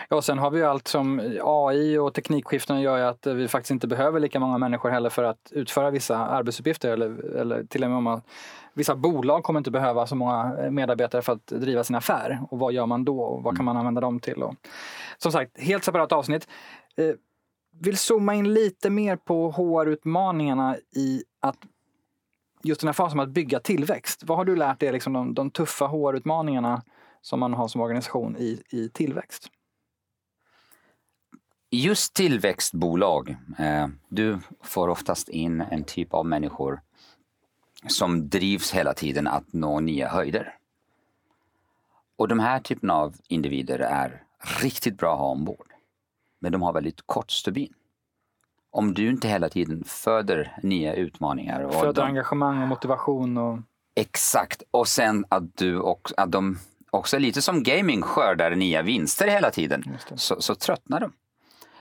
[0.08, 4.20] Ja, sen har vi allt som AI och teknikskiften gör att vi faktiskt inte behöver
[4.20, 8.20] lika många människor heller för att utföra vissa arbetsuppgifter eller, eller till och med man
[8.76, 12.40] Vissa bolag kommer inte behöva så många medarbetare för att driva sin affär.
[12.50, 13.20] Och vad gör man då?
[13.20, 14.42] Och vad kan man använda dem till?
[14.42, 14.54] Och,
[15.18, 16.48] som sagt, helt separat avsnitt.
[16.96, 17.14] Eh,
[17.80, 21.56] vill zooma in lite mer på HR-utmaningarna i att
[22.62, 24.22] just den här fasen med att bygga tillväxt.
[24.24, 26.82] Vad har du lärt dig liksom de, de tuffa HR-utmaningarna
[27.22, 29.48] som man har som organisation i, i tillväxt?
[31.70, 36.80] Just tillväxtbolag, eh, du får oftast in en typ av människor
[37.88, 40.54] som drivs hela tiden att nå nya höjder.
[42.16, 44.22] Och de här typen av individer är
[44.62, 45.72] riktigt bra att ha ombord.
[46.38, 47.72] Men de har väldigt kort stubin.
[48.70, 51.60] Om du inte hela tiden föder nya utmaningar.
[51.60, 52.02] Och föder de...
[52.02, 53.36] engagemang och motivation.
[53.36, 53.58] Och...
[53.94, 54.62] Exakt.
[54.70, 56.58] Och sen att, du också, att de
[56.90, 59.98] också lite som gaming skördar nya vinster hela tiden.
[60.14, 61.12] Så, så tröttnar de.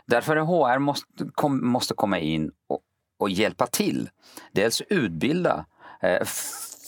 [0.08, 2.80] Därför HR måste, kom, måste komma in och,
[3.20, 4.10] och hjälpa till.
[4.52, 5.66] Dels utbilda.
[6.02, 6.26] Eh,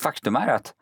[0.01, 0.73] faktum är att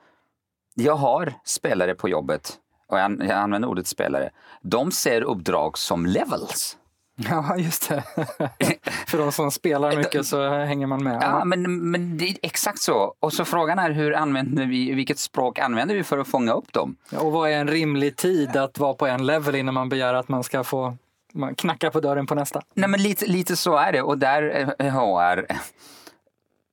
[0.76, 4.30] jag har spelare på jobbet och jag, jag använder ordet spelare,
[4.62, 6.78] de ser uppdrag som levels.
[7.30, 8.04] Ja, just det.
[9.08, 11.20] För de som spelar mycket så hänger man med.
[11.22, 13.16] Ja, men, men det är exakt så.
[13.20, 16.74] Och så frågan är hur använder vi, vilket språk använder vi för att fånga upp
[16.74, 16.96] dem?
[17.10, 20.14] Ja, och vad är en rimlig tid att vara på en level innan man begär
[20.14, 20.98] att man ska få
[21.36, 22.62] man knackar på dörren på nästa?
[22.74, 24.42] Nej, men lite, lite så är det och där
[24.80, 25.46] är HR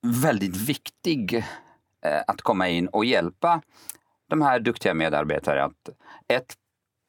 [0.03, 1.35] väldigt viktig
[2.05, 3.61] eh, att komma in och hjälpa
[4.29, 5.89] de här duktiga medarbetare att
[6.27, 6.53] ett,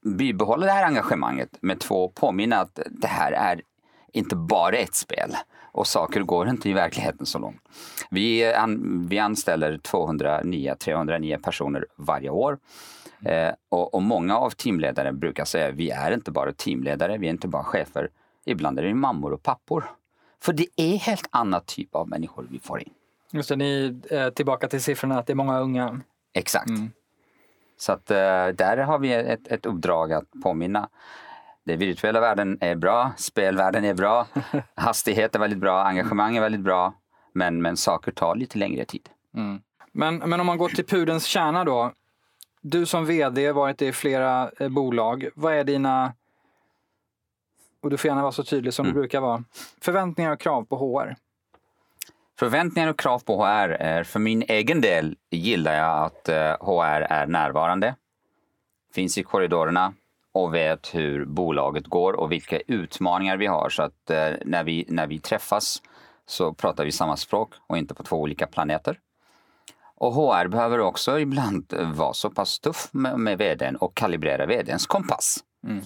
[0.05, 3.63] bibehålla det här engagemanget, med två, påminna att det här är
[4.13, 5.37] inte bara ett spel
[5.73, 7.61] och saker går inte i verkligheten så långt.
[8.11, 12.59] Vi, eh, an, vi anställer 209, 309 personer varje år.
[13.25, 17.31] Eh, och, och, många av teamledarna brukar säga vi är inte bara teamledare, vi är
[17.31, 18.09] inte bara chefer.
[18.45, 19.85] Ibland är det mammor och pappor.
[20.43, 22.91] För det är helt annat typ av människor vi får in.
[23.33, 26.01] Just det, ni är tillbaka till siffrorna att det är många unga.
[26.33, 26.69] Exakt.
[26.69, 26.91] Mm.
[27.77, 28.17] Så att uh,
[28.57, 30.89] där har vi ett, ett uppdrag att påminna.
[31.65, 34.27] Den virtuella världen är bra, spelvärlden är bra,
[34.75, 36.95] hastighet är väldigt bra, engagemang är väldigt bra.
[37.33, 39.09] Men, men saker tar lite längre tid.
[39.35, 39.61] Mm.
[39.93, 41.93] Men, men om man går till pudens kärna då.
[42.67, 45.29] Du som vd, varit i flera eh, bolag.
[45.35, 46.13] Vad är dina,
[47.83, 48.95] och du får gärna vara så tydlig som mm.
[48.95, 49.45] du brukar vara,
[49.81, 51.17] förväntningar och krav på HR?
[52.39, 56.29] Förväntningar och krav på HR är, för min egen del gillar jag att
[56.61, 57.95] HR eh, är närvarande,
[58.95, 59.95] finns i korridorerna
[60.33, 63.69] och vet hur bolaget går och vilka utmaningar vi har.
[63.69, 65.83] Så att eh, när vi, när vi träffas
[66.27, 68.99] så pratar vi samma språk och inte på två olika planeter.
[70.05, 74.87] Och HR behöver också ibland vara så pass tuff med, med vdn och kalibrera vdns
[74.87, 75.39] kompass.
[75.67, 75.81] Mm.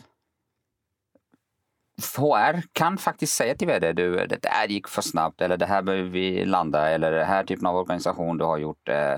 [2.16, 5.82] HR kan faktiskt säga till vd, du, det där gick för snabbt eller det här
[5.82, 9.14] behöver vi landa eller den här typen av organisation du har gjort eh,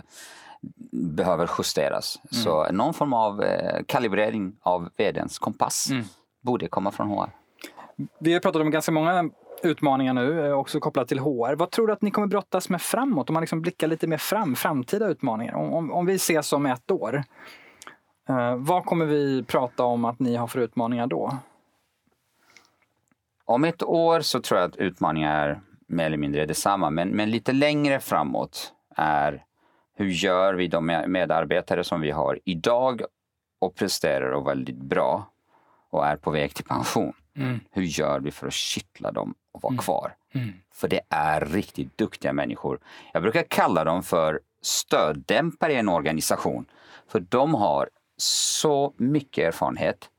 [0.92, 2.20] behöver justeras.
[2.32, 2.44] Mm.
[2.44, 6.04] Så någon form av eh, kalibrering av vdns kompass mm.
[6.40, 7.30] borde komma från HR.
[8.20, 9.30] Vi har pratat om ganska många
[9.62, 11.54] utmaningar nu, eh, också kopplat till HR.
[11.54, 13.30] Vad tror du att ni kommer brottas med framåt?
[13.30, 15.54] Om man liksom blickar lite mer fram, framtida utmaningar.
[15.54, 17.24] Om, om, om vi ses om ett år,
[18.28, 21.36] eh, vad kommer vi prata om att ni har för utmaningar då?
[23.44, 27.30] Om ett år så tror jag att utmaningar är mer eller mindre detsamma, men, men
[27.30, 29.44] lite längre framåt är
[29.96, 33.02] hur gör vi de medarbetare som vi har idag
[33.58, 35.26] och presterar och väldigt bra
[35.90, 37.12] och är på väg till pension.
[37.36, 37.60] Mm.
[37.70, 39.82] Hur gör vi för att kittla dem och vara mm.
[39.82, 40.14] kvar?
[40.32, 40.52] Mm.
[40.74, 42.78] För det är riktigt duktiga människor.
[43.12, 46.64] Jag brukar kalla dem för stöddämpare i en organisation.
[47.08, 50.10] För de har så mycket erfarenhet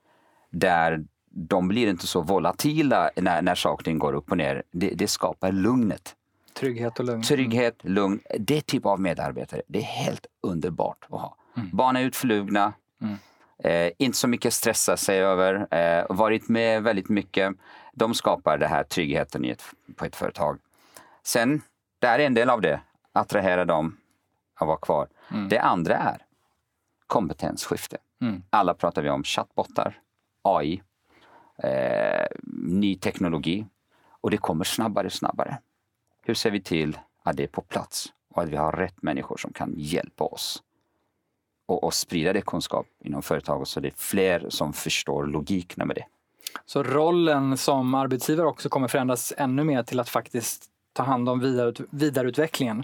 [0.49, 4.63] där de blir inte så volatila när, när saker går upp och ner.
[4.71, 6.15] Det, det skapar lugnet.
[6.53, 7.23] Trygghet och lugn.
[7.23, 8.19] Trygghet, lugn.
[8.39, 11.35] Det typ av medarbetare, det är helt underbart att ha.
[11.57, 11.69] Mm.
[11.73, 12.73] Barn är utflugna.
[13.01, 13.15] Mm.
[13.63, 15.75] Eh, inte så mycket stressa sig över.
[15.75, 17.55] Eh, varit med väldigt mycket.
[17.91, 19.63] De skapar den här tryggheten ett,
[19.95, 20.59] på ett företag.
[21.23, 21.61] Sen,
[21.99, 22.81] det är en del av det.
[23.11, 23.97] Attrahera dem
[24.55, 25.07] att vara kvar.
[25.31, 25.49] Mm.
[25.49, 26.25] Det andra är
[27.07, 27.97] kompetensskifte.
[28.21, 28.43] Mm.
[28.49, 29.99] Alla pratar vi om chattbottar,
[30.41, 30.81] AI,
[31.63, 33.65] eh, ny teknologi
[34.21, 35.57] och det kommer snabbare och snabbare.
[36.21, 39.37] Hur ser vi till att det är på plats och att vi har rätt människor
[39.37, 40.63] som kan hjälpa oss
[41.65, 45.95] och, och sprida det kunskap inom företaget så det är fler som förstår logiken med
[45.95, 46.05] det.
[46.65, 51.39] Så rollen som arbetsgivare också kommer förändras ännu mer till att faktiskt ta hand om
[51.39, 52.83] vidarut vidareutvecklingen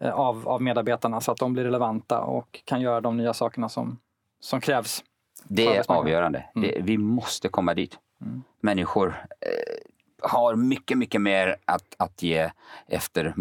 [0.00, 3.68] eh, av, av medarbetarna så att de blir relevanta och kan göra de nya sakerna
[3.68, 3.98] som,
[4.40, 5.04] som krävs.
[5.44, 6.44] Det är avgörande.
[6.54, 6.68] Mm.
[6.68, 7.98] Det, vi måste komma dit.
[8.20, 8.42] Mm.
[8.60, 12.50] Människor eh, har mycket, mycket mer att, att ge
[12.86, 13.34] efter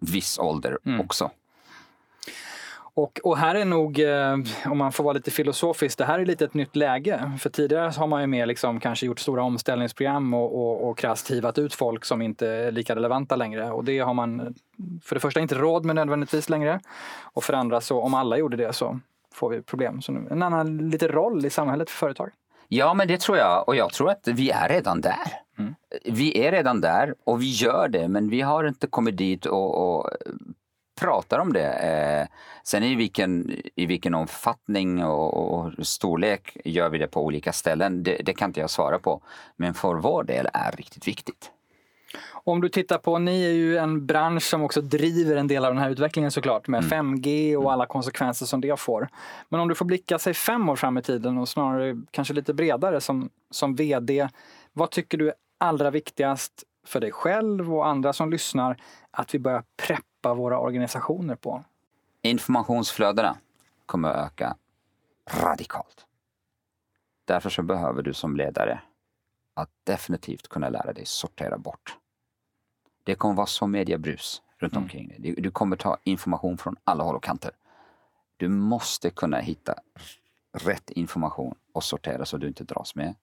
[0.00, 1.00] viss ålder mm.
[1.00, 1.30] också.
[2.98, 4.36] Och, och, här är nog, eh,
[4.70, 7.32] om man får vara lite filosofisk, det här är lite ett nytt läge.
[7.38, 11.30] För tidigare har man ju mer liksom kanske gjort stora omställningsprogram och, och, och krasst
[11.30, 13.70] hivat ut folk som inte är lika relevanta längre.
[13.70, 14.54] Och det har man
[15.02, 16.80] för det första inte råd med nödvändigtvis längre.
[17.22, 19.00] Och för det andra så om alla gjorde det så
[19.34, 20.02] får vi problem.
[20.02, 22.30] Så en annan lite roll i samhället för företag.
[22.68, 23.68] Ja, men det tror jag.
[23.68, 25.32] Och jag tror att vi är redan där.
[25.58, 25.74] Mm.
[26.04, 29.98] Vi är redan där och vi gör det, men vi har inte kommit dit och,
[29.98, 30.10] och
[31.00, 31.72] pratar om det.
[31.72, 32.26] Eh,
[32.64, 38.02] sen i vilken, i vilken omfattning och, och, storlek gör vi det på olika ställen,
[38.02, 39.22] det, det, kan inte jag svara på.
[39.56, 41.50] Men för vår del är riktigt viktigt.
[42.44, 45.74] Om du tittar på, ni är ju en bransch som också driver en del av
[45.74, 47.16] den här utvecklingen såklart med mm.
[47.16, 49.08] 5G och alla konsekvenser som det får.
[49.48, 52.54] Men om du får blicka sig fem år fram i tiden och snarare kanske lite
[52.54, 54.28] bredare som, som VD.
[54.72, 58.76] Vad tycker du är allra viktigast för dig själv och andra som lyssnar
[59.10, 61.64] att vi börjar preppa våra organisationer på?
[62.22, 63.36] Informationsflödena
[63.86, 64.56] kommer att öka
[65.30, 66.06] radikalt.
[67.24, 68.80] Därför så behöver du som ledare
[69.54, 71.96] att definitivt kunna lära dig sortera bort.
[73.04, 74.82] Det kommer vara så mediebrus runt mm.
[74.82, 75.34] omkring dig.
[75.38, 77.50] Du kommer ta information från alla håll och kanter.
[78.36, 79.74] Du måste kunna hitta
[80.52, 83.14] rätt information och sortera så du inte dras med.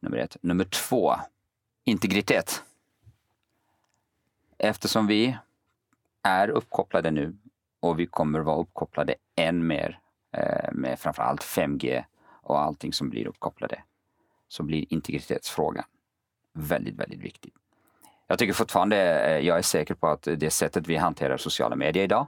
[0.00, 0.36] Nummer ett.
[0.40, 1.14] Nummer två,
[1.84, 2.64] integritet.
[4.58, 5.38] Eftersom vi
[6.22, 7.36] är uppkopplade nu
[7.80, 9.98] och vi kommer vara uppkopplade än mer
[10.36, 12.04] eh, med framförallt 5G
[12.42, 13.82] och allting som blir uppkopplade
[14.48, 15.84] så blir integritetsfrågan
[16.52, 17.52] väldigt, väldigt viktig.
[18.26, 22.04] Jag tycker fortfarande, eh, jag är säker på att det sättet vi hanterar sociala medier
[22.04, 22.26] idag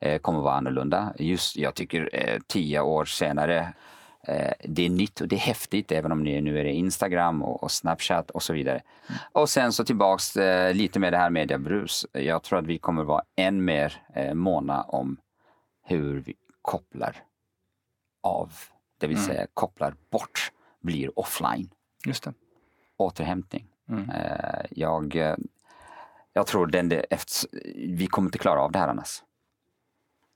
[0.00, 1.14] eh, kommer vara annorlunda.
[1.18, 3.72] Just, jag tycker tio år senare
[4.64, 8.30] det är nytt och det är häftigt även om det nu är Instagram och, Snapchat
[8.30, 8.82] och så vidare.
[9.08, 9.20] Mm.
[9.32, 12.06] Och sen så tillbaks eh, lite med det här mediebrus.
[12.12, 15.16] Jag tror att vi kommer vara än mer eh, måna om
[15.82, 17.16] hur vi kopplar
[18.22, 18.52] av,
[18.98, 19.28] det vill mm.
[19.28, 21.70] säga kopplar bort, blir offline.
[22.06, 22.34] Just det.
[22.96, 23.66] Återhämtning.
[23.88, 24.10] Mm.
[24.70, 25.16] jag,
[26.32, 27.48] jag tror den, efter,
[27.96, 29.22] vi kommer inte klara av det här annars.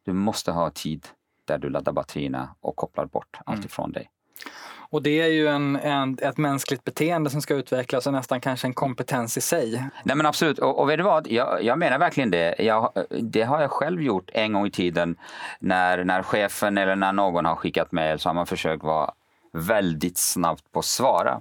[0.05, 1.07] Du måste ha tid
[1.51, 3.67] där du laddar batterierna och kopplar bort allt mm.
[3.67, 4.11] ifrån dig.
[4.93, 8.67] Och det är ju en, en, ett mänskligt beteende som ska utvecklas och nästan kanske
[8.67, 9.85] en kompetens i sig.
[10.05, 11.27] Nej men absolut, och, och vet du vad?
[11.27, 12.55] Jag, jag menar verkligen det.
[12.59, 15.17] Jag, det har jag själv gjort en gång i tiden
[15.59, 19.11] när, när chefen eller när någon har skickat mejl så har man försökt vara
[19.53, 21.41] väldigt snabbt på att svara.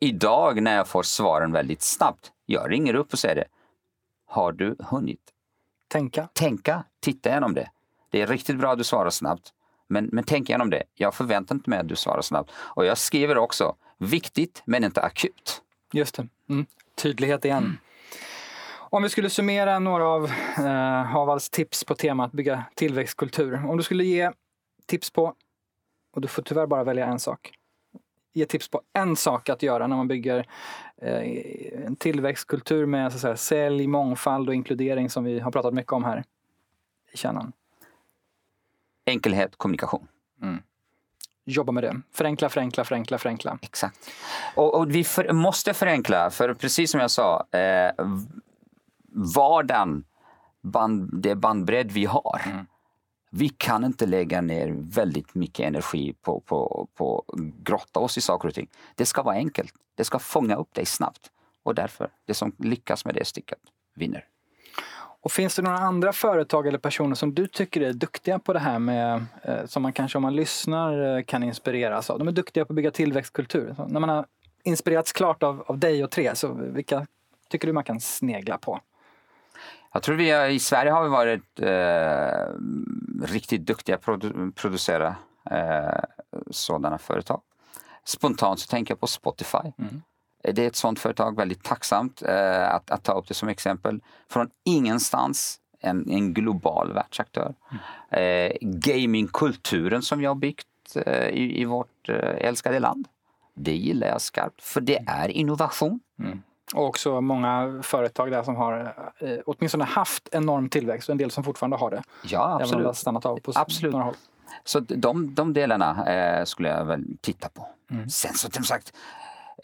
[0.00, 3.46] Idag när jag får svaren väldigt snabbt, jag ringer upp och säger det.
[4.26, 5.20] Har du hunnit?
[5.88, 6.28] Tänka.
[6.32, 7.70] Tänka, titta igenom det.
[8.10, 9.52] Det är riktigt bra att du svarar snabbt.
[9.86, 10.82] Men, men tänk igenom det.
[10.94, 12.50] Jag förväntar inte mig att du svarar snabbt.
[12.56, 15.62] Och jag skriver också, viktigt men inte akut.
[15.92, 16.28] Just det.
[16.48, 16.66] Mm.
[16.94, 17.64] Tydlighet igen.
[17.64, 17.76] Mm.
[18.90, 20.24] Om vi skulle summera några av
[20.58, 23.66] eh, Havals tips på temat bygga tillväxtkultur.
[23.66, 24.30] Om du skulle ge
[24.86, 25.34] tips på,
[26.14, 27.52] och du får tyvärr bara välja en sak.
[28.32, 30.46] Ge tips på en sak att göra när man bygger
[31.02, 35.74] eh, en tillväxtkultur med så att säga, sälj, mångfald och inkludering som vi har pratat
[35.74, 36.24] mycket om här
[37.12, 37.52] i kärnan.
[39.08, 40.08] Enkelhet, kommunikation.
[40.42, 40.62] Mm.
[41.44, 42.00] Jobba med det.
[42.12, 43.58] Förenkla, förenkla, förenkla, förenkla.
[43.62, 44.10] Exakt.
[44.54, 48.06] Och, och vi för, måste förenkla, för precis som jag sa, eh,
[49.34, 50.04] vardagen,
[50.62, 52.42] band, det bandbredd vi har.
[52.46, 52.66] Mm.
[53.30, 57.24] Vi kan inte lägga ner väldigt mycket energi på, på, på
[57.62, 58.68] grotta oss i saker och ting.
[58.94, 59.74] Det ska vara enkelt.
[59.94, 61.30] Det ska fånga upp dig snabbt.
[61.62, 63.58] Och därför, det som lyckas med det stycket
[63.94, 64.24] vinner.
[65.20, 68.58] Och finns det några andra företag eller personer som du tycker är duktiga på det
[68.58, 72.18] här med, eh, som man kanske om man lyssnar eh, kan inspireras av?
[72.18, 73.74] De är duktiga på att bygga tillväxtkultur.
[73.76, 74.26] Så när man har
[74.64, 77.06] inspirerats klart av, av dig och tre, så vilka
[77.48, 78.80] tycker du man kan snegla på?
[79.92, 84.52] Jag tror vi har, i Sverige har vi varit eh, riktigt duktiga på att produ
[84.52, 85.16] producera
[85.50, 86.04] eh,
[86.50, 87.40] sådana företag.
[88.04, 89.72] Spontant så tänker jag på Spotify.
[89.78, 90.02] Mm.
[90.52, 94.00] Det är ett sådant företag, väldigt tacksamt eh, att, att, ta upp det som exempel.
[94.30, 97.54] Från ingenstans, en, en global världsaktör.
[97.70, 98.50] Mm.
[98.50, 100.66] Eh, gamingkulturen som vi har byggt
[101.06, 103.08] eh, i, i, vårt eh, älskade land.
[103.54, 106.00] Det gillar jag skarpt, för det är innovation.
[106.18, 106.42] Mm.
[106.74, 111.30] Och också många företag där som har eh, åtminstone haft enorm tillväxt och en del
[111.30, 112.02] som fortfarande har det.
[112.22, 112.68] Ja, absolut.
[112.68, 113.92] Även om det har stannat av på absolut.
[113.92, 114.14] några håll.
[114.64, 117.68] Så de, de delarna eh, skulle jag väl titta på.
[117.90, 118.08] Mm.
[118.08, 118.92] Sen som sagt,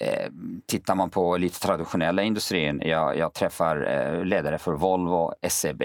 [0.00, 0.30] eh,
[0.66, 5.82] tittar man på lite traditionella industrin, jag, jag träffar eh, ledare för Volvo, SEB.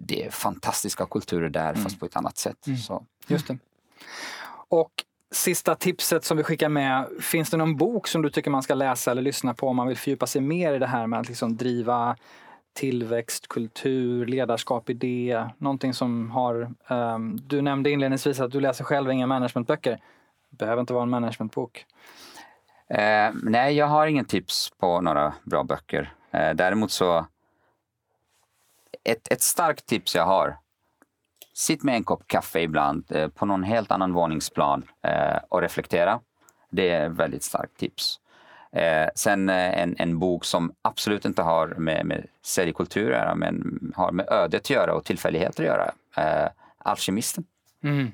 [0.00, 1.82] Det är fantastiska kulturer där mm.
[1.82, 2.66] fast på ett annat sätt.
[2.66, 2.78] Mm.
[2.78, 3.04] Så.
[3.26, 3.58] Just det.
[4.68, 4.90] Och
[5.30, 8.74] sista tipset som vi skickar med, finns det någon bok som du tycker man ska
[8.74, 11.28] läsa eller lyssna på om man vill fördjupa sig mer i det här med att
[11.28, 12.16] liksom driva
[12.72, 16.74] tillväxt, kultur, ledarskap, idé, någonting som har...
[16.88, 19.98] Um, du nämnde inledningsvis att du läser själv inga managementböcker.
[20.50, 21.86] Behöver inte vara en managementbok.
[22.88, 26.12] Eh, nej, jag har ingen tips på några bra böcker.
[26.30, 27.26] Eh, däremot så...
[29.04, 30.56] Ett, ett starkt tips jag har.
[31.54, 36.20] Sitt med en kopp kaffe ibland eh, på någon helt annan våningsplan eh, och reflektera.
[36.70, 38.20] Det är ett väldigt starkt tips.
[38.72, 43.34] Eh, sen eh, en, en bok som absolut inte har med, med seriekultur att göra,
[43.34, 45.92] men har med ödet att göra och tillfälligheter att göra.
[46.78, 47.44] Alkemisten.
[47.82, 48.12] Mm.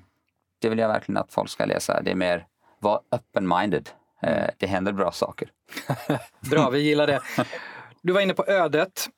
[0.59, 2.03] Det vill jag verkligen att folk ska läsa.
[2.03, 2.47] Det är mer,
[2.79, 3.89] var open-minded.
[4.27, 5.51] Eh, det händer bra saker.
[6.51, 7.21] bra, vi gillar det.
[8.03, 9.09] Du var inne på ödet.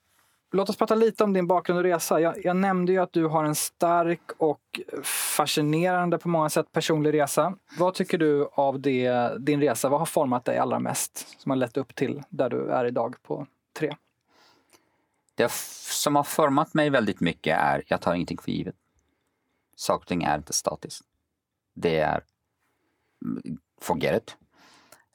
[0.51, 2.19] Låt oss prata lite om din bakgrund och resa.
[2.19, 7.13] Jag, jag, nämnde ju att du har en stark och fascinerande på många sätt personlig
[7.13, 7.53] resa.
[7.77, 9.89] Vad tycker du av det, din resa?
[9.89, 11.41] Vad har format dig allra mest?
[11.41, 13.95] Som har lett upp till där du är idag på tre?
[15.35, 18.75] Det som har format mig väldigt mycket är, jag tar ingenting för givet.
[19.75, 21.03] Saker och ting är inte statiskt.
[21.73, 22.23] Det är,
[23.81, 24.37] forget it.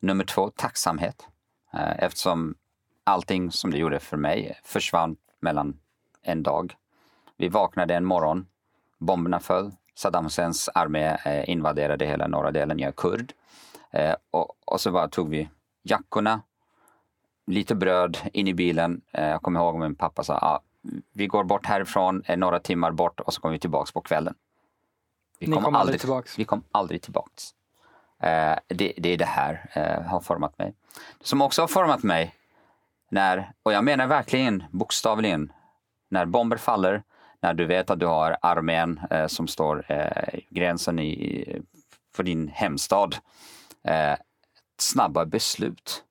[0.02, 1.28] Nummer två, tacksamhet.
[1.72, 2.54] Eh, eftersom
[3.04, 5.78] allting som det gjorde för mig försvann mellan
[6.22, 6.76] en dag.
[7.36, 8.46] Vi vaknade en morgon,
[8.98, 13.32] bomberna föll, Saddam Husseins armé eh, invaderade hela norra delen, jag är kurd.
[13.90, 15.48] Eh, och, och så bara tog vi
[15.82, 16.42] jackorna,
[17.46, 19.00] lite bröd in i bilen.
[19.10, 20.60] Jag kommer ihåg min pappa sa, ah,
[21.12, 24.34] vi går bort härifrån några timmar bort och så kommer vi tillbaks på kvällen.
[25.38, 26.38] Vi kom, kom aldrig tillbaks?
[26.38, 27.54] Vi kom aldrig tillbaks.
[28.22, 30.74] Eh, det, det är det här eh, har format mig.
[31.20, 32.34] Som också har format mig
[33.10, 35.52] när, och jag menar verkligen bokstavligen,
[36.10, 37.02] när bomber faller,
[37.40, 41.44] när du vet att du har armén eh, som står eh, gränsen i,
[42.14, 43.16] för din hemstad.
[43.84, 44.14] Eh,
[44.78, 46.04] snabba beslut.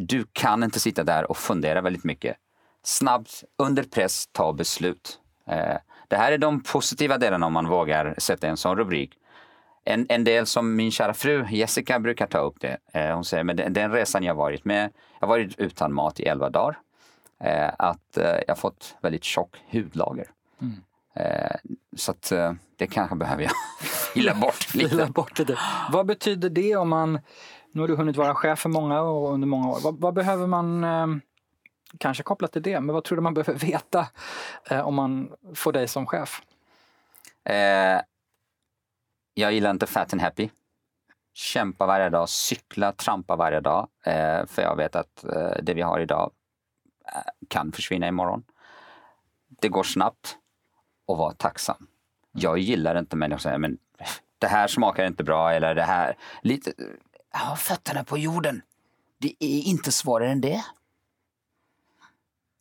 [0.00, 2.36] Du kan inte sitta där och fundera väldigt mycket.
[2.82, 5.18] Snabbt, under press, ta beslut.
[5.46, 5.76] Eh,
[6.08, 9.18] det här är de positiva delarna om man vågar sätta en sån rubrik.
[9.84, 12.76] En, en del som min kära fru Jessica brukar ta upp det.
[12.92, 16.20] Eh, hon säger, men den, den resan jag varit med, jag har varit utan mat
[16.20, 16.78] i elva dagar.
[17.40, 20.26] Eh, att eh, jag fått väldigt tjock hudlager.
[20.60, 20.74] Mm.
[21.14, 21.56] Eh,
[21.96, 23.52] så att eh, det kanske behöver jag
[24.14, 24.88] fila bort lite.
[24.88, 25.58] Fila bort det.
[25.92, 27.20] Vad betyder det om man,
[27.72, 29.78] nu har du hunnit vara chef för många och under många år.
[29.82, 31.06] Vad, vad behöver man eh,
[31.98, 34.06] kanske kopplat till det, men vad tror du man behöver veta
[34.84, 36.42] om man får dig som chef?
[39.34, 40.50] Jag gillar inte fat and happy.
[41.34, 43.88] Kämpa varje dag, cykla, trampa varje dag.
[44.04, 46.30] Eh, för jag vet att eh, det vi har idag
[47.14, 48.44] eh, kan försvinna imorgon.
[49.48, 50.36] Det går snabbt
[51.06, 51.86] och var tacksam.
[52.32, 53.78] Jag gillar inte människor som säger men
[54.38, 56.16] det här smakar inte bra eller det här.
[56.42, 56.72] Lite,
[57.48, 58.62] ha fötterna på jorden.
[59.18, 60.64] Det är inte svårare än det.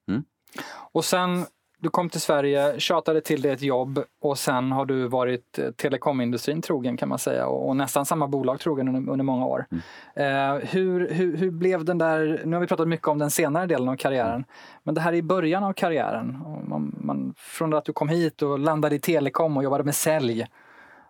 [0.07, 0.23] Mm.
[0.67, 1.45] Och sen
[1.81, 5.71] du kom till Sverige, tjatade till dig ett jobb och sen har du varit eh,
[5.71, 9.65] telekomindustrin trogen kan man säga och, och nästan samma bolag trogen under, under många år.
[9.71, 10.57] Mm.
[10.59, 13.65] Eh, hur, hur, hur, blev den där, nu har vi pratat mycket om den senare
[13.65, 14.45] delen av karriären, mm.
[14.83, 18.59] men det här i början av karriären, man, man, från att du kom hit och
[18.59, 20.47] landade i telekom och jobbade med sälj,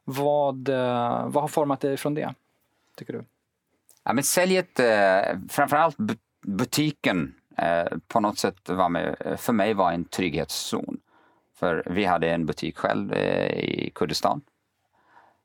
[0.03, 2.33] vad, eh, vad har format dig från det,
[2.97, 3.23] tycker du?
[4.03, 5.97] Ja, men säljet, eh, framförallt
[6.45, 7.33] butiken
[8.07, 10.99] på något sätt var med, för mig var en trygghetszon.
[11.61, 14.41] För vi hade en butik själv eh, i Kurdistan.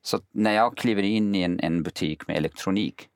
[0.02, 3.08] Så när jag kliver in i en, en butik med elektronik,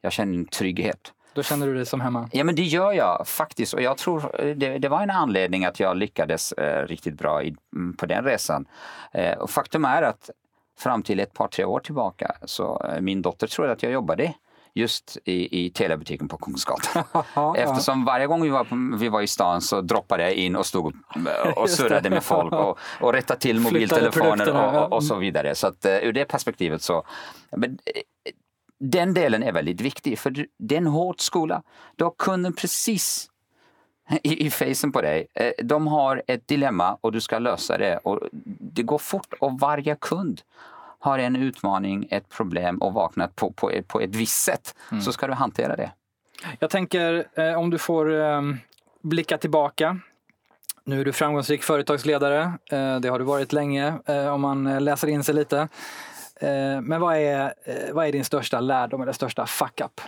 [0.00, 1.12] jag känner en trygghet.
[1.34, 2.28] Då känner du dig som hemma?
[2.32, 3.74] Ja, men det gör jag faktiskt.
[3.74, 7.42] Och jag tror eh, det, det var en anledning att jag lyckades eh, riktigt bra
[7.42, 8.68] i, mm, på den resan.
[9.12, 10.30] Eh, och faktum är att
[10.78, 14.34] fram till ett par, tre år tillbaka så eh, min dotter trodde att jag jobbade
[14.76, 17.04] just i, i telebutiken på Kungsgatan.
[17.56, 20.66] Eftersom varje gång vi var, på, vi var i stan så droppade jag in och
[20.66, 20.94] stod
[21.56, 25.54] och surrade med folk och, och rättade till mobiltelefoner och, och, och så vidare.
[25.54, 27.02] Så att, eh, ur det perspektivet så...
[27.50, 28.02] Men, eh,
[28.80, 31.62] den delen är väldigt viktig för det är en hård skola.
[31.96, 33.30] Du har kunden precis
[34.22, 35.26] i, i facen på dig.
[35.34, 37.96] Eh, De har ett dilemma och du ska lösa det.
[37.96, 38.20] Och
[38.60, 40.40] det går fort och varje kund
[41.06, 44.74] har en utmaning, ett problem och vaknat på, på, på ett visst sätt.
[45.04, 45.92] Så ska du hantera det.
[46.58, 48.42] Jag tänker eh, om du får eh,
[49.02, 49.98] blicka tillbaka.
[50.84, 52.42] Nu är du framgångsrik företagsledare.
[52.70, 55.68] Eh, det har du varit länge eh, om man eh, läser in sig lite.
[56.40, 57.54] Eh, men vad är,
[57.92, 60.00] vad är din största lärdom eller största fuck-up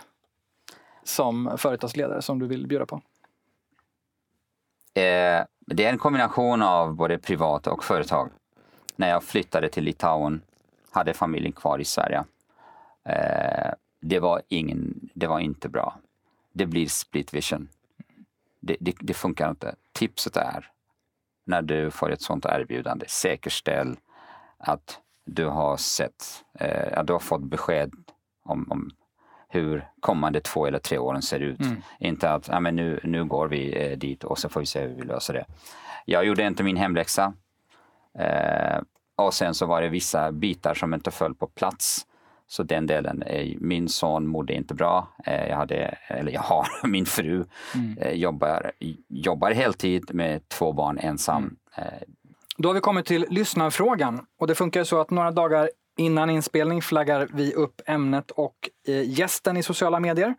[1.05, 3.01] som företagsledare som du vill bjuda på?
[4.95, 8.31] Det är en kombination av både privat och företag.
[8.97, 10.41] När jag flyttade till Litauen
[10.91, 12.25] hade familjen kvar i Sverige.
[13.05, 15.99] Eh, det, var ingen, det var inte bra.
[16.53, 17.69] Det blir split vision.
[18.61, 19.75] Det, det, det funkar inte.
[19.93, 20.71] Tipset är
[21.45, 23.97] när du får ett sånt erbjudande, säkerställ
[24.59, 27.93] att du har sett, eh, att du har fått besked
[28.43, 28.91] om, om
[29.49, 31.61] hur kommande två eller tre åren ser ut.
[31.99, 34.81] Inte att ja, men nu, nu går vi eh, dit och så får vi se
[34.81, 35.45] hur vi löser det.
[36.05, 37.33] Jag gjorde inte min hemläxa.
[38.19, 38.79] Eh,
[39.27, 42.07] och sen så var det vissa bitar som inte föll på plats.
[42.47, 43.25] Så den delen,
[43.61, 45.09] min son mådde inte bra.
[45.27, 47.45] Eh, jag hade, eller jag har, min fru
[48.01, 48.73] eh, jobbar,
[49.09, 51.57] jobbar heltid med två barn ensam.
[51.77, 51.85] Eh,
[52.57, 56.83] Då har vi kommit till lyssnarfrågan och det funkar så att några dagar innan inspelning
[56.83, 58.55] flaggar vi upp ämnet och
[58.89, 60.35] eh, gästen i sociala medier.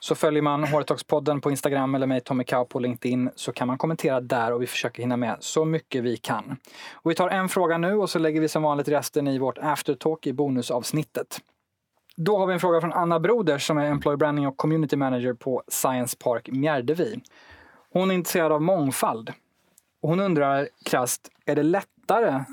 [0.00, 3.78] Så följer man Hårtalkspodden på Instagram eller mig Tommy Kau på LinkedIn så kan man
[3.78, 6.56] kommentera där och vi försöker hinna med så mycket vi kan.
[6.92, 9.58] Och vi tar en fråga nu och så lägger vi som vanligt resten i vårt
[9.58, 11.40] aftertalk i bonusavsnittet.
[12.16, 15.34] Då har vi en fråga från Anna Broders som är Employer Branding och Community Manager
[15.34, 17.20] på Science Park Mjärdevi.
[17.92, 19.32] Hon är intresserad av mångfald.
[20.02, 22.44] Och hon undrar krasst, är det lättare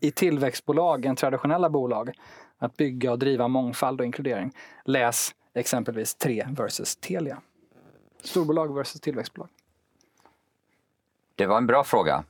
[0.00, 2.12] i tillväxtbolag än traditionella bolag
[2.58, 4.52] att bygga och driva mångfald och inkludering?
[4.84, 7.40] Läs exempelvis 3 versus Telia.
[8.22, 9.48] Storbolag versus tillväxtbolag.
[11.34, 12.24] Det var en bra fråga.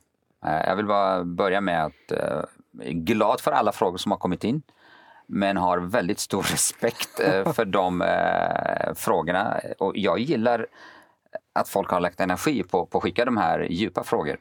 [0.45, 4.11] Eh, jag vill bara börja med att eh, jag är glad för alla frågor som
[4.11, 4.61] har kommit in.
[5.27, 9.59] Men har väldigt stor respekt eh, för de eh, frågorna.
[9.79, 10.67] Och jag gillar
[11.53, 14.37] att folk har lagt energi på, på att skicka de här djupa frågor.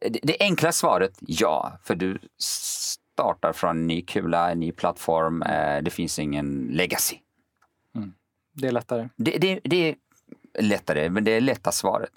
[0.00, 1.72] Det, det enkla svaret, ja.
[1.82, 5.44] För du startar från en ny kula, en ny plattform.
[5.82, 7.18] Det finns ingen legacy.
[8.52, 9.08] Det är lättare.
[9.16, 9.96] Det, det, det är
[10.62, 12.12] lättare, men det är lätta svaret.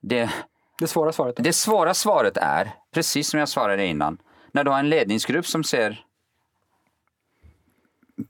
[0.00, 0.30] Det,
[0.78, 1.36] Det svåra svaret.
[1.36, 4.18] det svåra svaret är, precis som jag svarade innan,
[4.52, 6.04] när du har en ledningsgrupp som ser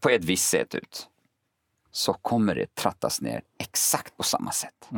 [0.01, 1.09] på ett visst sätt ut,
[1.91, 4.89] så kommer det trattas ner exakt på samma sätt.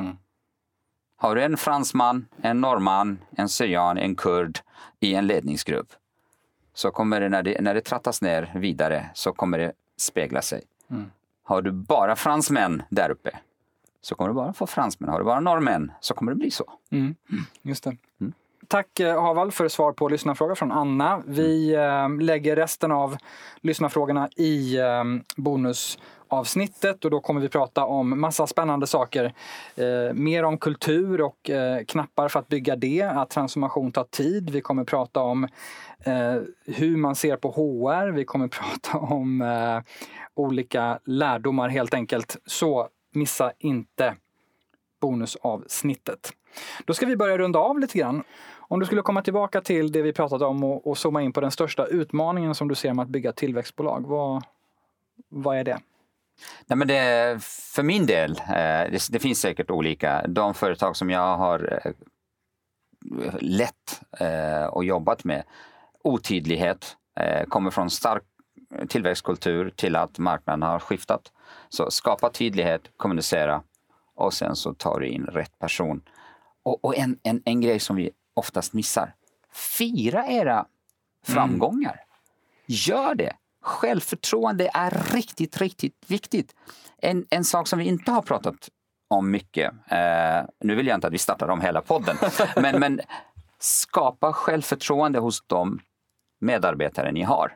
[1.16, 4.58] Har du en fransman, en norrman, en syrian, en kurd
[5.00, 5.92] i en ledningsgrupp,
[6.74, 10.62] så kommer det när, det, när det trattas ner vidare, så kommer det spegla sig.
[11.50, 13.30] Har du bara fransmän där uppe,
[14.00, 15.10] så kommer du bara få fransmän.
[15.10, 16.64] Har du bara norrmän, så kommer det bli så.
[17.62, 17.96] Just det.
[18.68, 21.22] Tack eh, Haval för svar på lyssnarfråga från Anna.
[21.26, 23.16] Vi eh, lägger resten av
[23.60, 25.04] lyssnarfrågorna i eh,
[26.30, 29.34] avsnittet och då kommer vi prata om massa spännande saker.
[29.74, 34.50] Eh, mer om kultur och eh, knappar för att bygga det, att transformation tar tid.
[34.50, 35.44] Vi kommer prata om
[36.04, 38.10] eh, hur man ser på HR.
[38.10, 38.48] Vi kommer
[38.82, 39.78] prata om eh,
[40.34, 42.36] olika lärdomar helt enkelt.
[42.46, 44.14] Så missa inte
[45.00, 46.32] bonusavsnittet.
[46.84, 48.22] Då ska vi börja runda av lite grann.
[48.58, 51.40] Om du skulle komma tillbaka till det vi pratade om och, och zooma in på
[51.40, 54.06] den största utmaningen som du ser med att bygga tillväxtbolag.
[54.06, 54.42] Vad,
[55.28, 55.78] vad är det?
[56.66, 60.26] Nej, men det, för min del, eh, det, det finns säkert olika.
[60.26, 61.92] De företag som jag har eh,
[63.40, 65.44] lett eh, och jobbat med,
[66.04, 66.96] otydlighet,
[67.48, 68.22] kommer från stark
[68.88, 71.32] tillväxtkultur till att marknaden har skiftat.
[71.68, 73.62] Så skapa tydlighet, kommunicera
[74.14, 76.02] och sen så tar du in rätt person.
[76.62, 79.14] Och, och en, en, en grej som vi oftast missar,
[79.52, 80.66] fira era
[81.26, 82.00] framgångar.
[82.66, 83.36] Gör det!
[83.62, 86.54] Självförtroende är riktigt, riktigt viktigt.
[86.98, 88.68] En, en sak som vi inte har pratat
[89.08, 92.16] om mycket, eh, nu vill jag inte att vi startar om hela podden,
[92.56, 93.00] men, men
[93.58, 95.80] skapa självförtroende hos de
[96.40, 97.52] medarbetare ni har.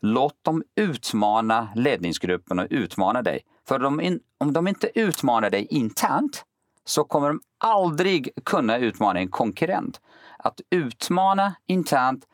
[0.00, 3.40] Låt dem utmana ledningsgruppen och utmana dig.
[3.68, 6.44] För de in, om de inte utmanar dig internt
[6.84, 10.00] så kommer de aldrig kunna utmana en konkurrent.
[10.38, 12.24] Att utmana internt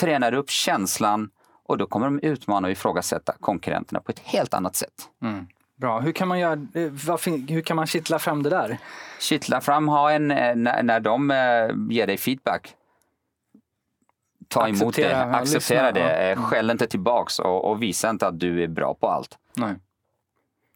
[0.00, 1.30] tränar upp känslan
[1.70, 5.08] Och då kommer de utmana och ifrågasätta konkurrenterna på ett helt annat sätt.
[5.22, 5.46] Mm.
[5.76, 6.00] Bra.
[6.00, 8.78] Hur kan man, göra, eh, hur kan man kittla fram det där?
[9.20, 12.74] Kittla fram, ha en, eh, när, när de eh, ger dig feedback.
[14.48, 16.32] Ta emot Acceptera, det, acceptera lyssna, det, ja.
[16.32, 19.38] eh, skäll inte tillbaks och, och visa inte att du är bra på allt.
[19.56, 19.74] Nej.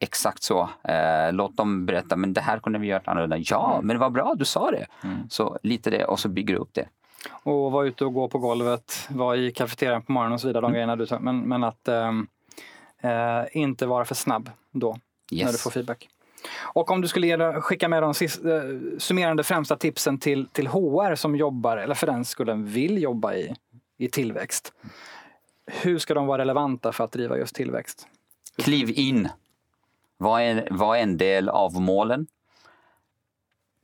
[0.00, 0.68] Exakt så.
[0.84, 3.36] Eh, låt dem berätta, men det här kunde vi gjort annorlunda.
[3.38, 3.86] Ja, Mm.
[3.86, 4.86] men det var bra, du sa det.
[5.30, 6.88] Så lite det och så bygger du upp det.
[7.32, 10.62] Och vara ute och gå på golvet, vara i kafeterian på morgonen och så vidare.
[10.62, 11.18] De grejerna du tar.
[11.18, 12.26] Men, men att ehm,
[13.00, 14.96] eh, inte vara för snabb då
[15.32, 15.44] Yes.
[15.44, 16.08] när du får feedback.
[16.60, 18.60] Och om du skulle ge, skicka med de sist, eh,
[18.98, 23.54] summerande främsta tipsen till, till HR som jobbar, eller för den skullen vill jobba i,
[23.98, 24.72] i tillväxt.
[25.66, 28.06] Hur ska de vara relevanta för att driva just tillväxt?
[28.56, 29.28] Kliv in.
[30.18, 32.26] Var en, var en del av målen.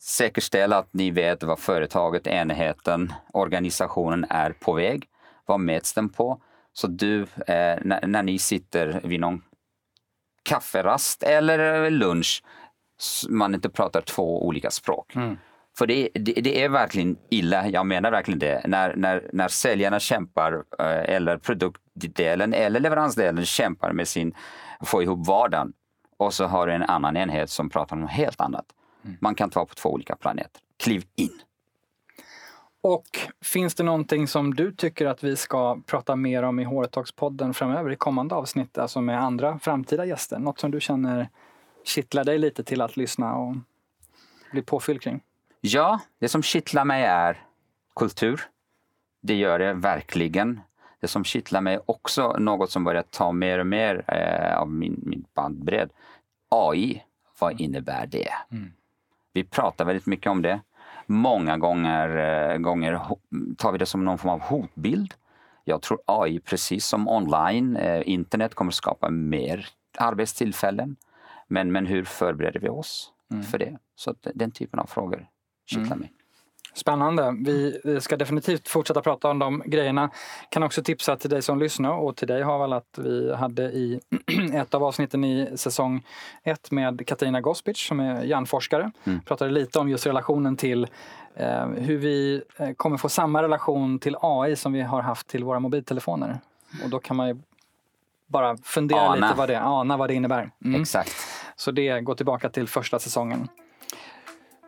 [0.02, 5.08] Säkerställ att ni vet vad företaget, enheten, organisationen är på väg.
[5.46, 6.42] Vad mäts den på?
[6.72, 9.42] Så du, eh, när, när ni sitter vid någon
[10.42, 12.42] kafferast eller lunch,
[13.28, 15.12] man inte pratar två olika språk.
[15.78, 20.00] För det, det, det är verkligen illa, jag menar verkligen det, när, när, när säljarna
[20.00, 24.34] kämpar eh, eller produktdelen eller leveransdelen kämpar med sin,
[24.84, 25.72] få ihop vardagen
[26.18, 28.64] och så har du en annan enhet som pratar om helt annat.
[29.20, 30.62] Man kan ta på två olika planeter.
[30.76, 31.42] Kliv in!
[32.82, 33.06] Och
[33.44, 37.90] finns det någonting som du tycker att vi ska prata mer om i HR-talks-podden framöver
[37.90, 40.38] i kommande avsnitt, alltså med andra framtida gäster?
[40.38, 41.28] Något som du känner
[41.84, 43.56] kittlar dig lite till att lyssna och
[44.52, 45.20] bli påfylld kring?
[45.60, 47.44] Ja, det som kittlar mig är
[47.96, 48.40] kultur.
[49.20, 50.60] Det gör det verkligen.
[51.00, 55.00] Det som kittlar mig också, något som börjar ta mer och mer eh, av min,
[55.02, 55.90] min bandbredd.
[56.48, 57.02] AI,
[57.38, 58.30] vad innebär det?
[59.32, 60.60] Vi pratar väldigt mycket om det.
[61.06, 62.16] Många gånger,
[62.52, 63.00] eh, gånger
[63.56, 65.14] tar vi det som någon form av hotbild.
[65.64, 69.66] Jag tror AI, precis som online, eh, internet kommer skapa mer
[69.98, 70.96] arbetstillfällen.
[71.48, 73.12] Men, men hur förbereder vi oss
[73.50, 73.78] för det?
[73.94, 75.26] Så den typen av frågor
[75.66, 76.12] kittlar mig.
[76.74, 77.34] Spännande.
[77.38, 80.10] Vi ska definitivt fortsätta prata om de grejerna.
[80.48, 84.00] Kan också tipsa till dig som lyssnar och till dig Haval att vi hade i
[84.54, 86.06] ett av avsnitten i säsong
[86.42, 88.90] ett med Katarina Gospic som är hjärnforskare.
[89.26, 90.86] Pratade lite om just relationen till
[91.34, 95.44] eh, hur vi eh, kommer få samma relation till AI som vi har haft till
[95.44, 96.38] våra mobiltelefoner.
[96.84, 97.36] Och då kan man ju
[98.26, 99.14] bara fundera Ana.
[99.14, 100.50] lite vad det, ana vad det innebär.
[100.64, 100.80] Mm.
[100.80, 101.12] Exakt.
[101.56, 103.48] Så det går tillbaka till första säsongen.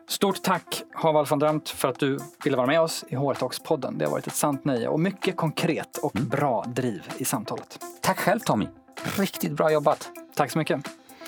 [0.07, 3.97] Stort tack Haval von Dramt för att du ville vara med oss i HR Talks-podden.
[3.97, 7.79] Det har varit ett sant nöje och mycket konkret och bra driv i samtalet.
[8.01, 8.67] Tack själv Tommy.
[9.17, 10.09] Riktigt bra jobbat.
[10.35, 10.85] Tack så mycket.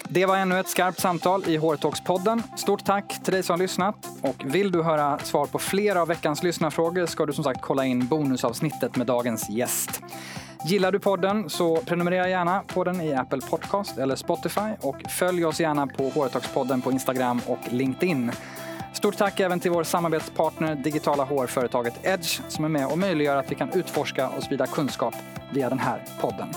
[0.10, 2.42] Det var ännu ett skarpt samtal i HR Talks-podden.
[2.58, 3.96] Stort tack till dig som har lyssnat.
[4.22, 7.86] Och vill du höra svar på flera av veckans lyssnarfrågor ska du som sagt kolla
[7.86, 10.02] in bonusavsnittet med dagens gäst.
[10.66, 15.46] Gillar du podden så prenumerera gärna på den i Apple Podcast eller Spotify och följ
[15.46, 18.32] oss gärna på HR Talks-podden på Instagram och LinkedIn.
[18.96, 23.52] Stort tack även till vår samarbetspartner digitala HR-företaget Edge som är med och möjliggör att
[23.52, 25.16] vi kan utforska och sprida kunskap
[25.54, 26.48] via den här podden.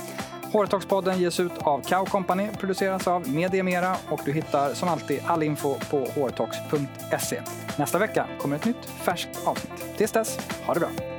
[0.53, 5.20] Hortoxpodden ges ut av Cow Company, produceras av Media Mera och du hittar som alltid
[5.26, 7.43] all info på hrtalks.se.
[7.76, 9.97] Nästa vecka kommer ett nytt färskt avsnitt.
[9.97, 11.18] Tills dess, ha det bra!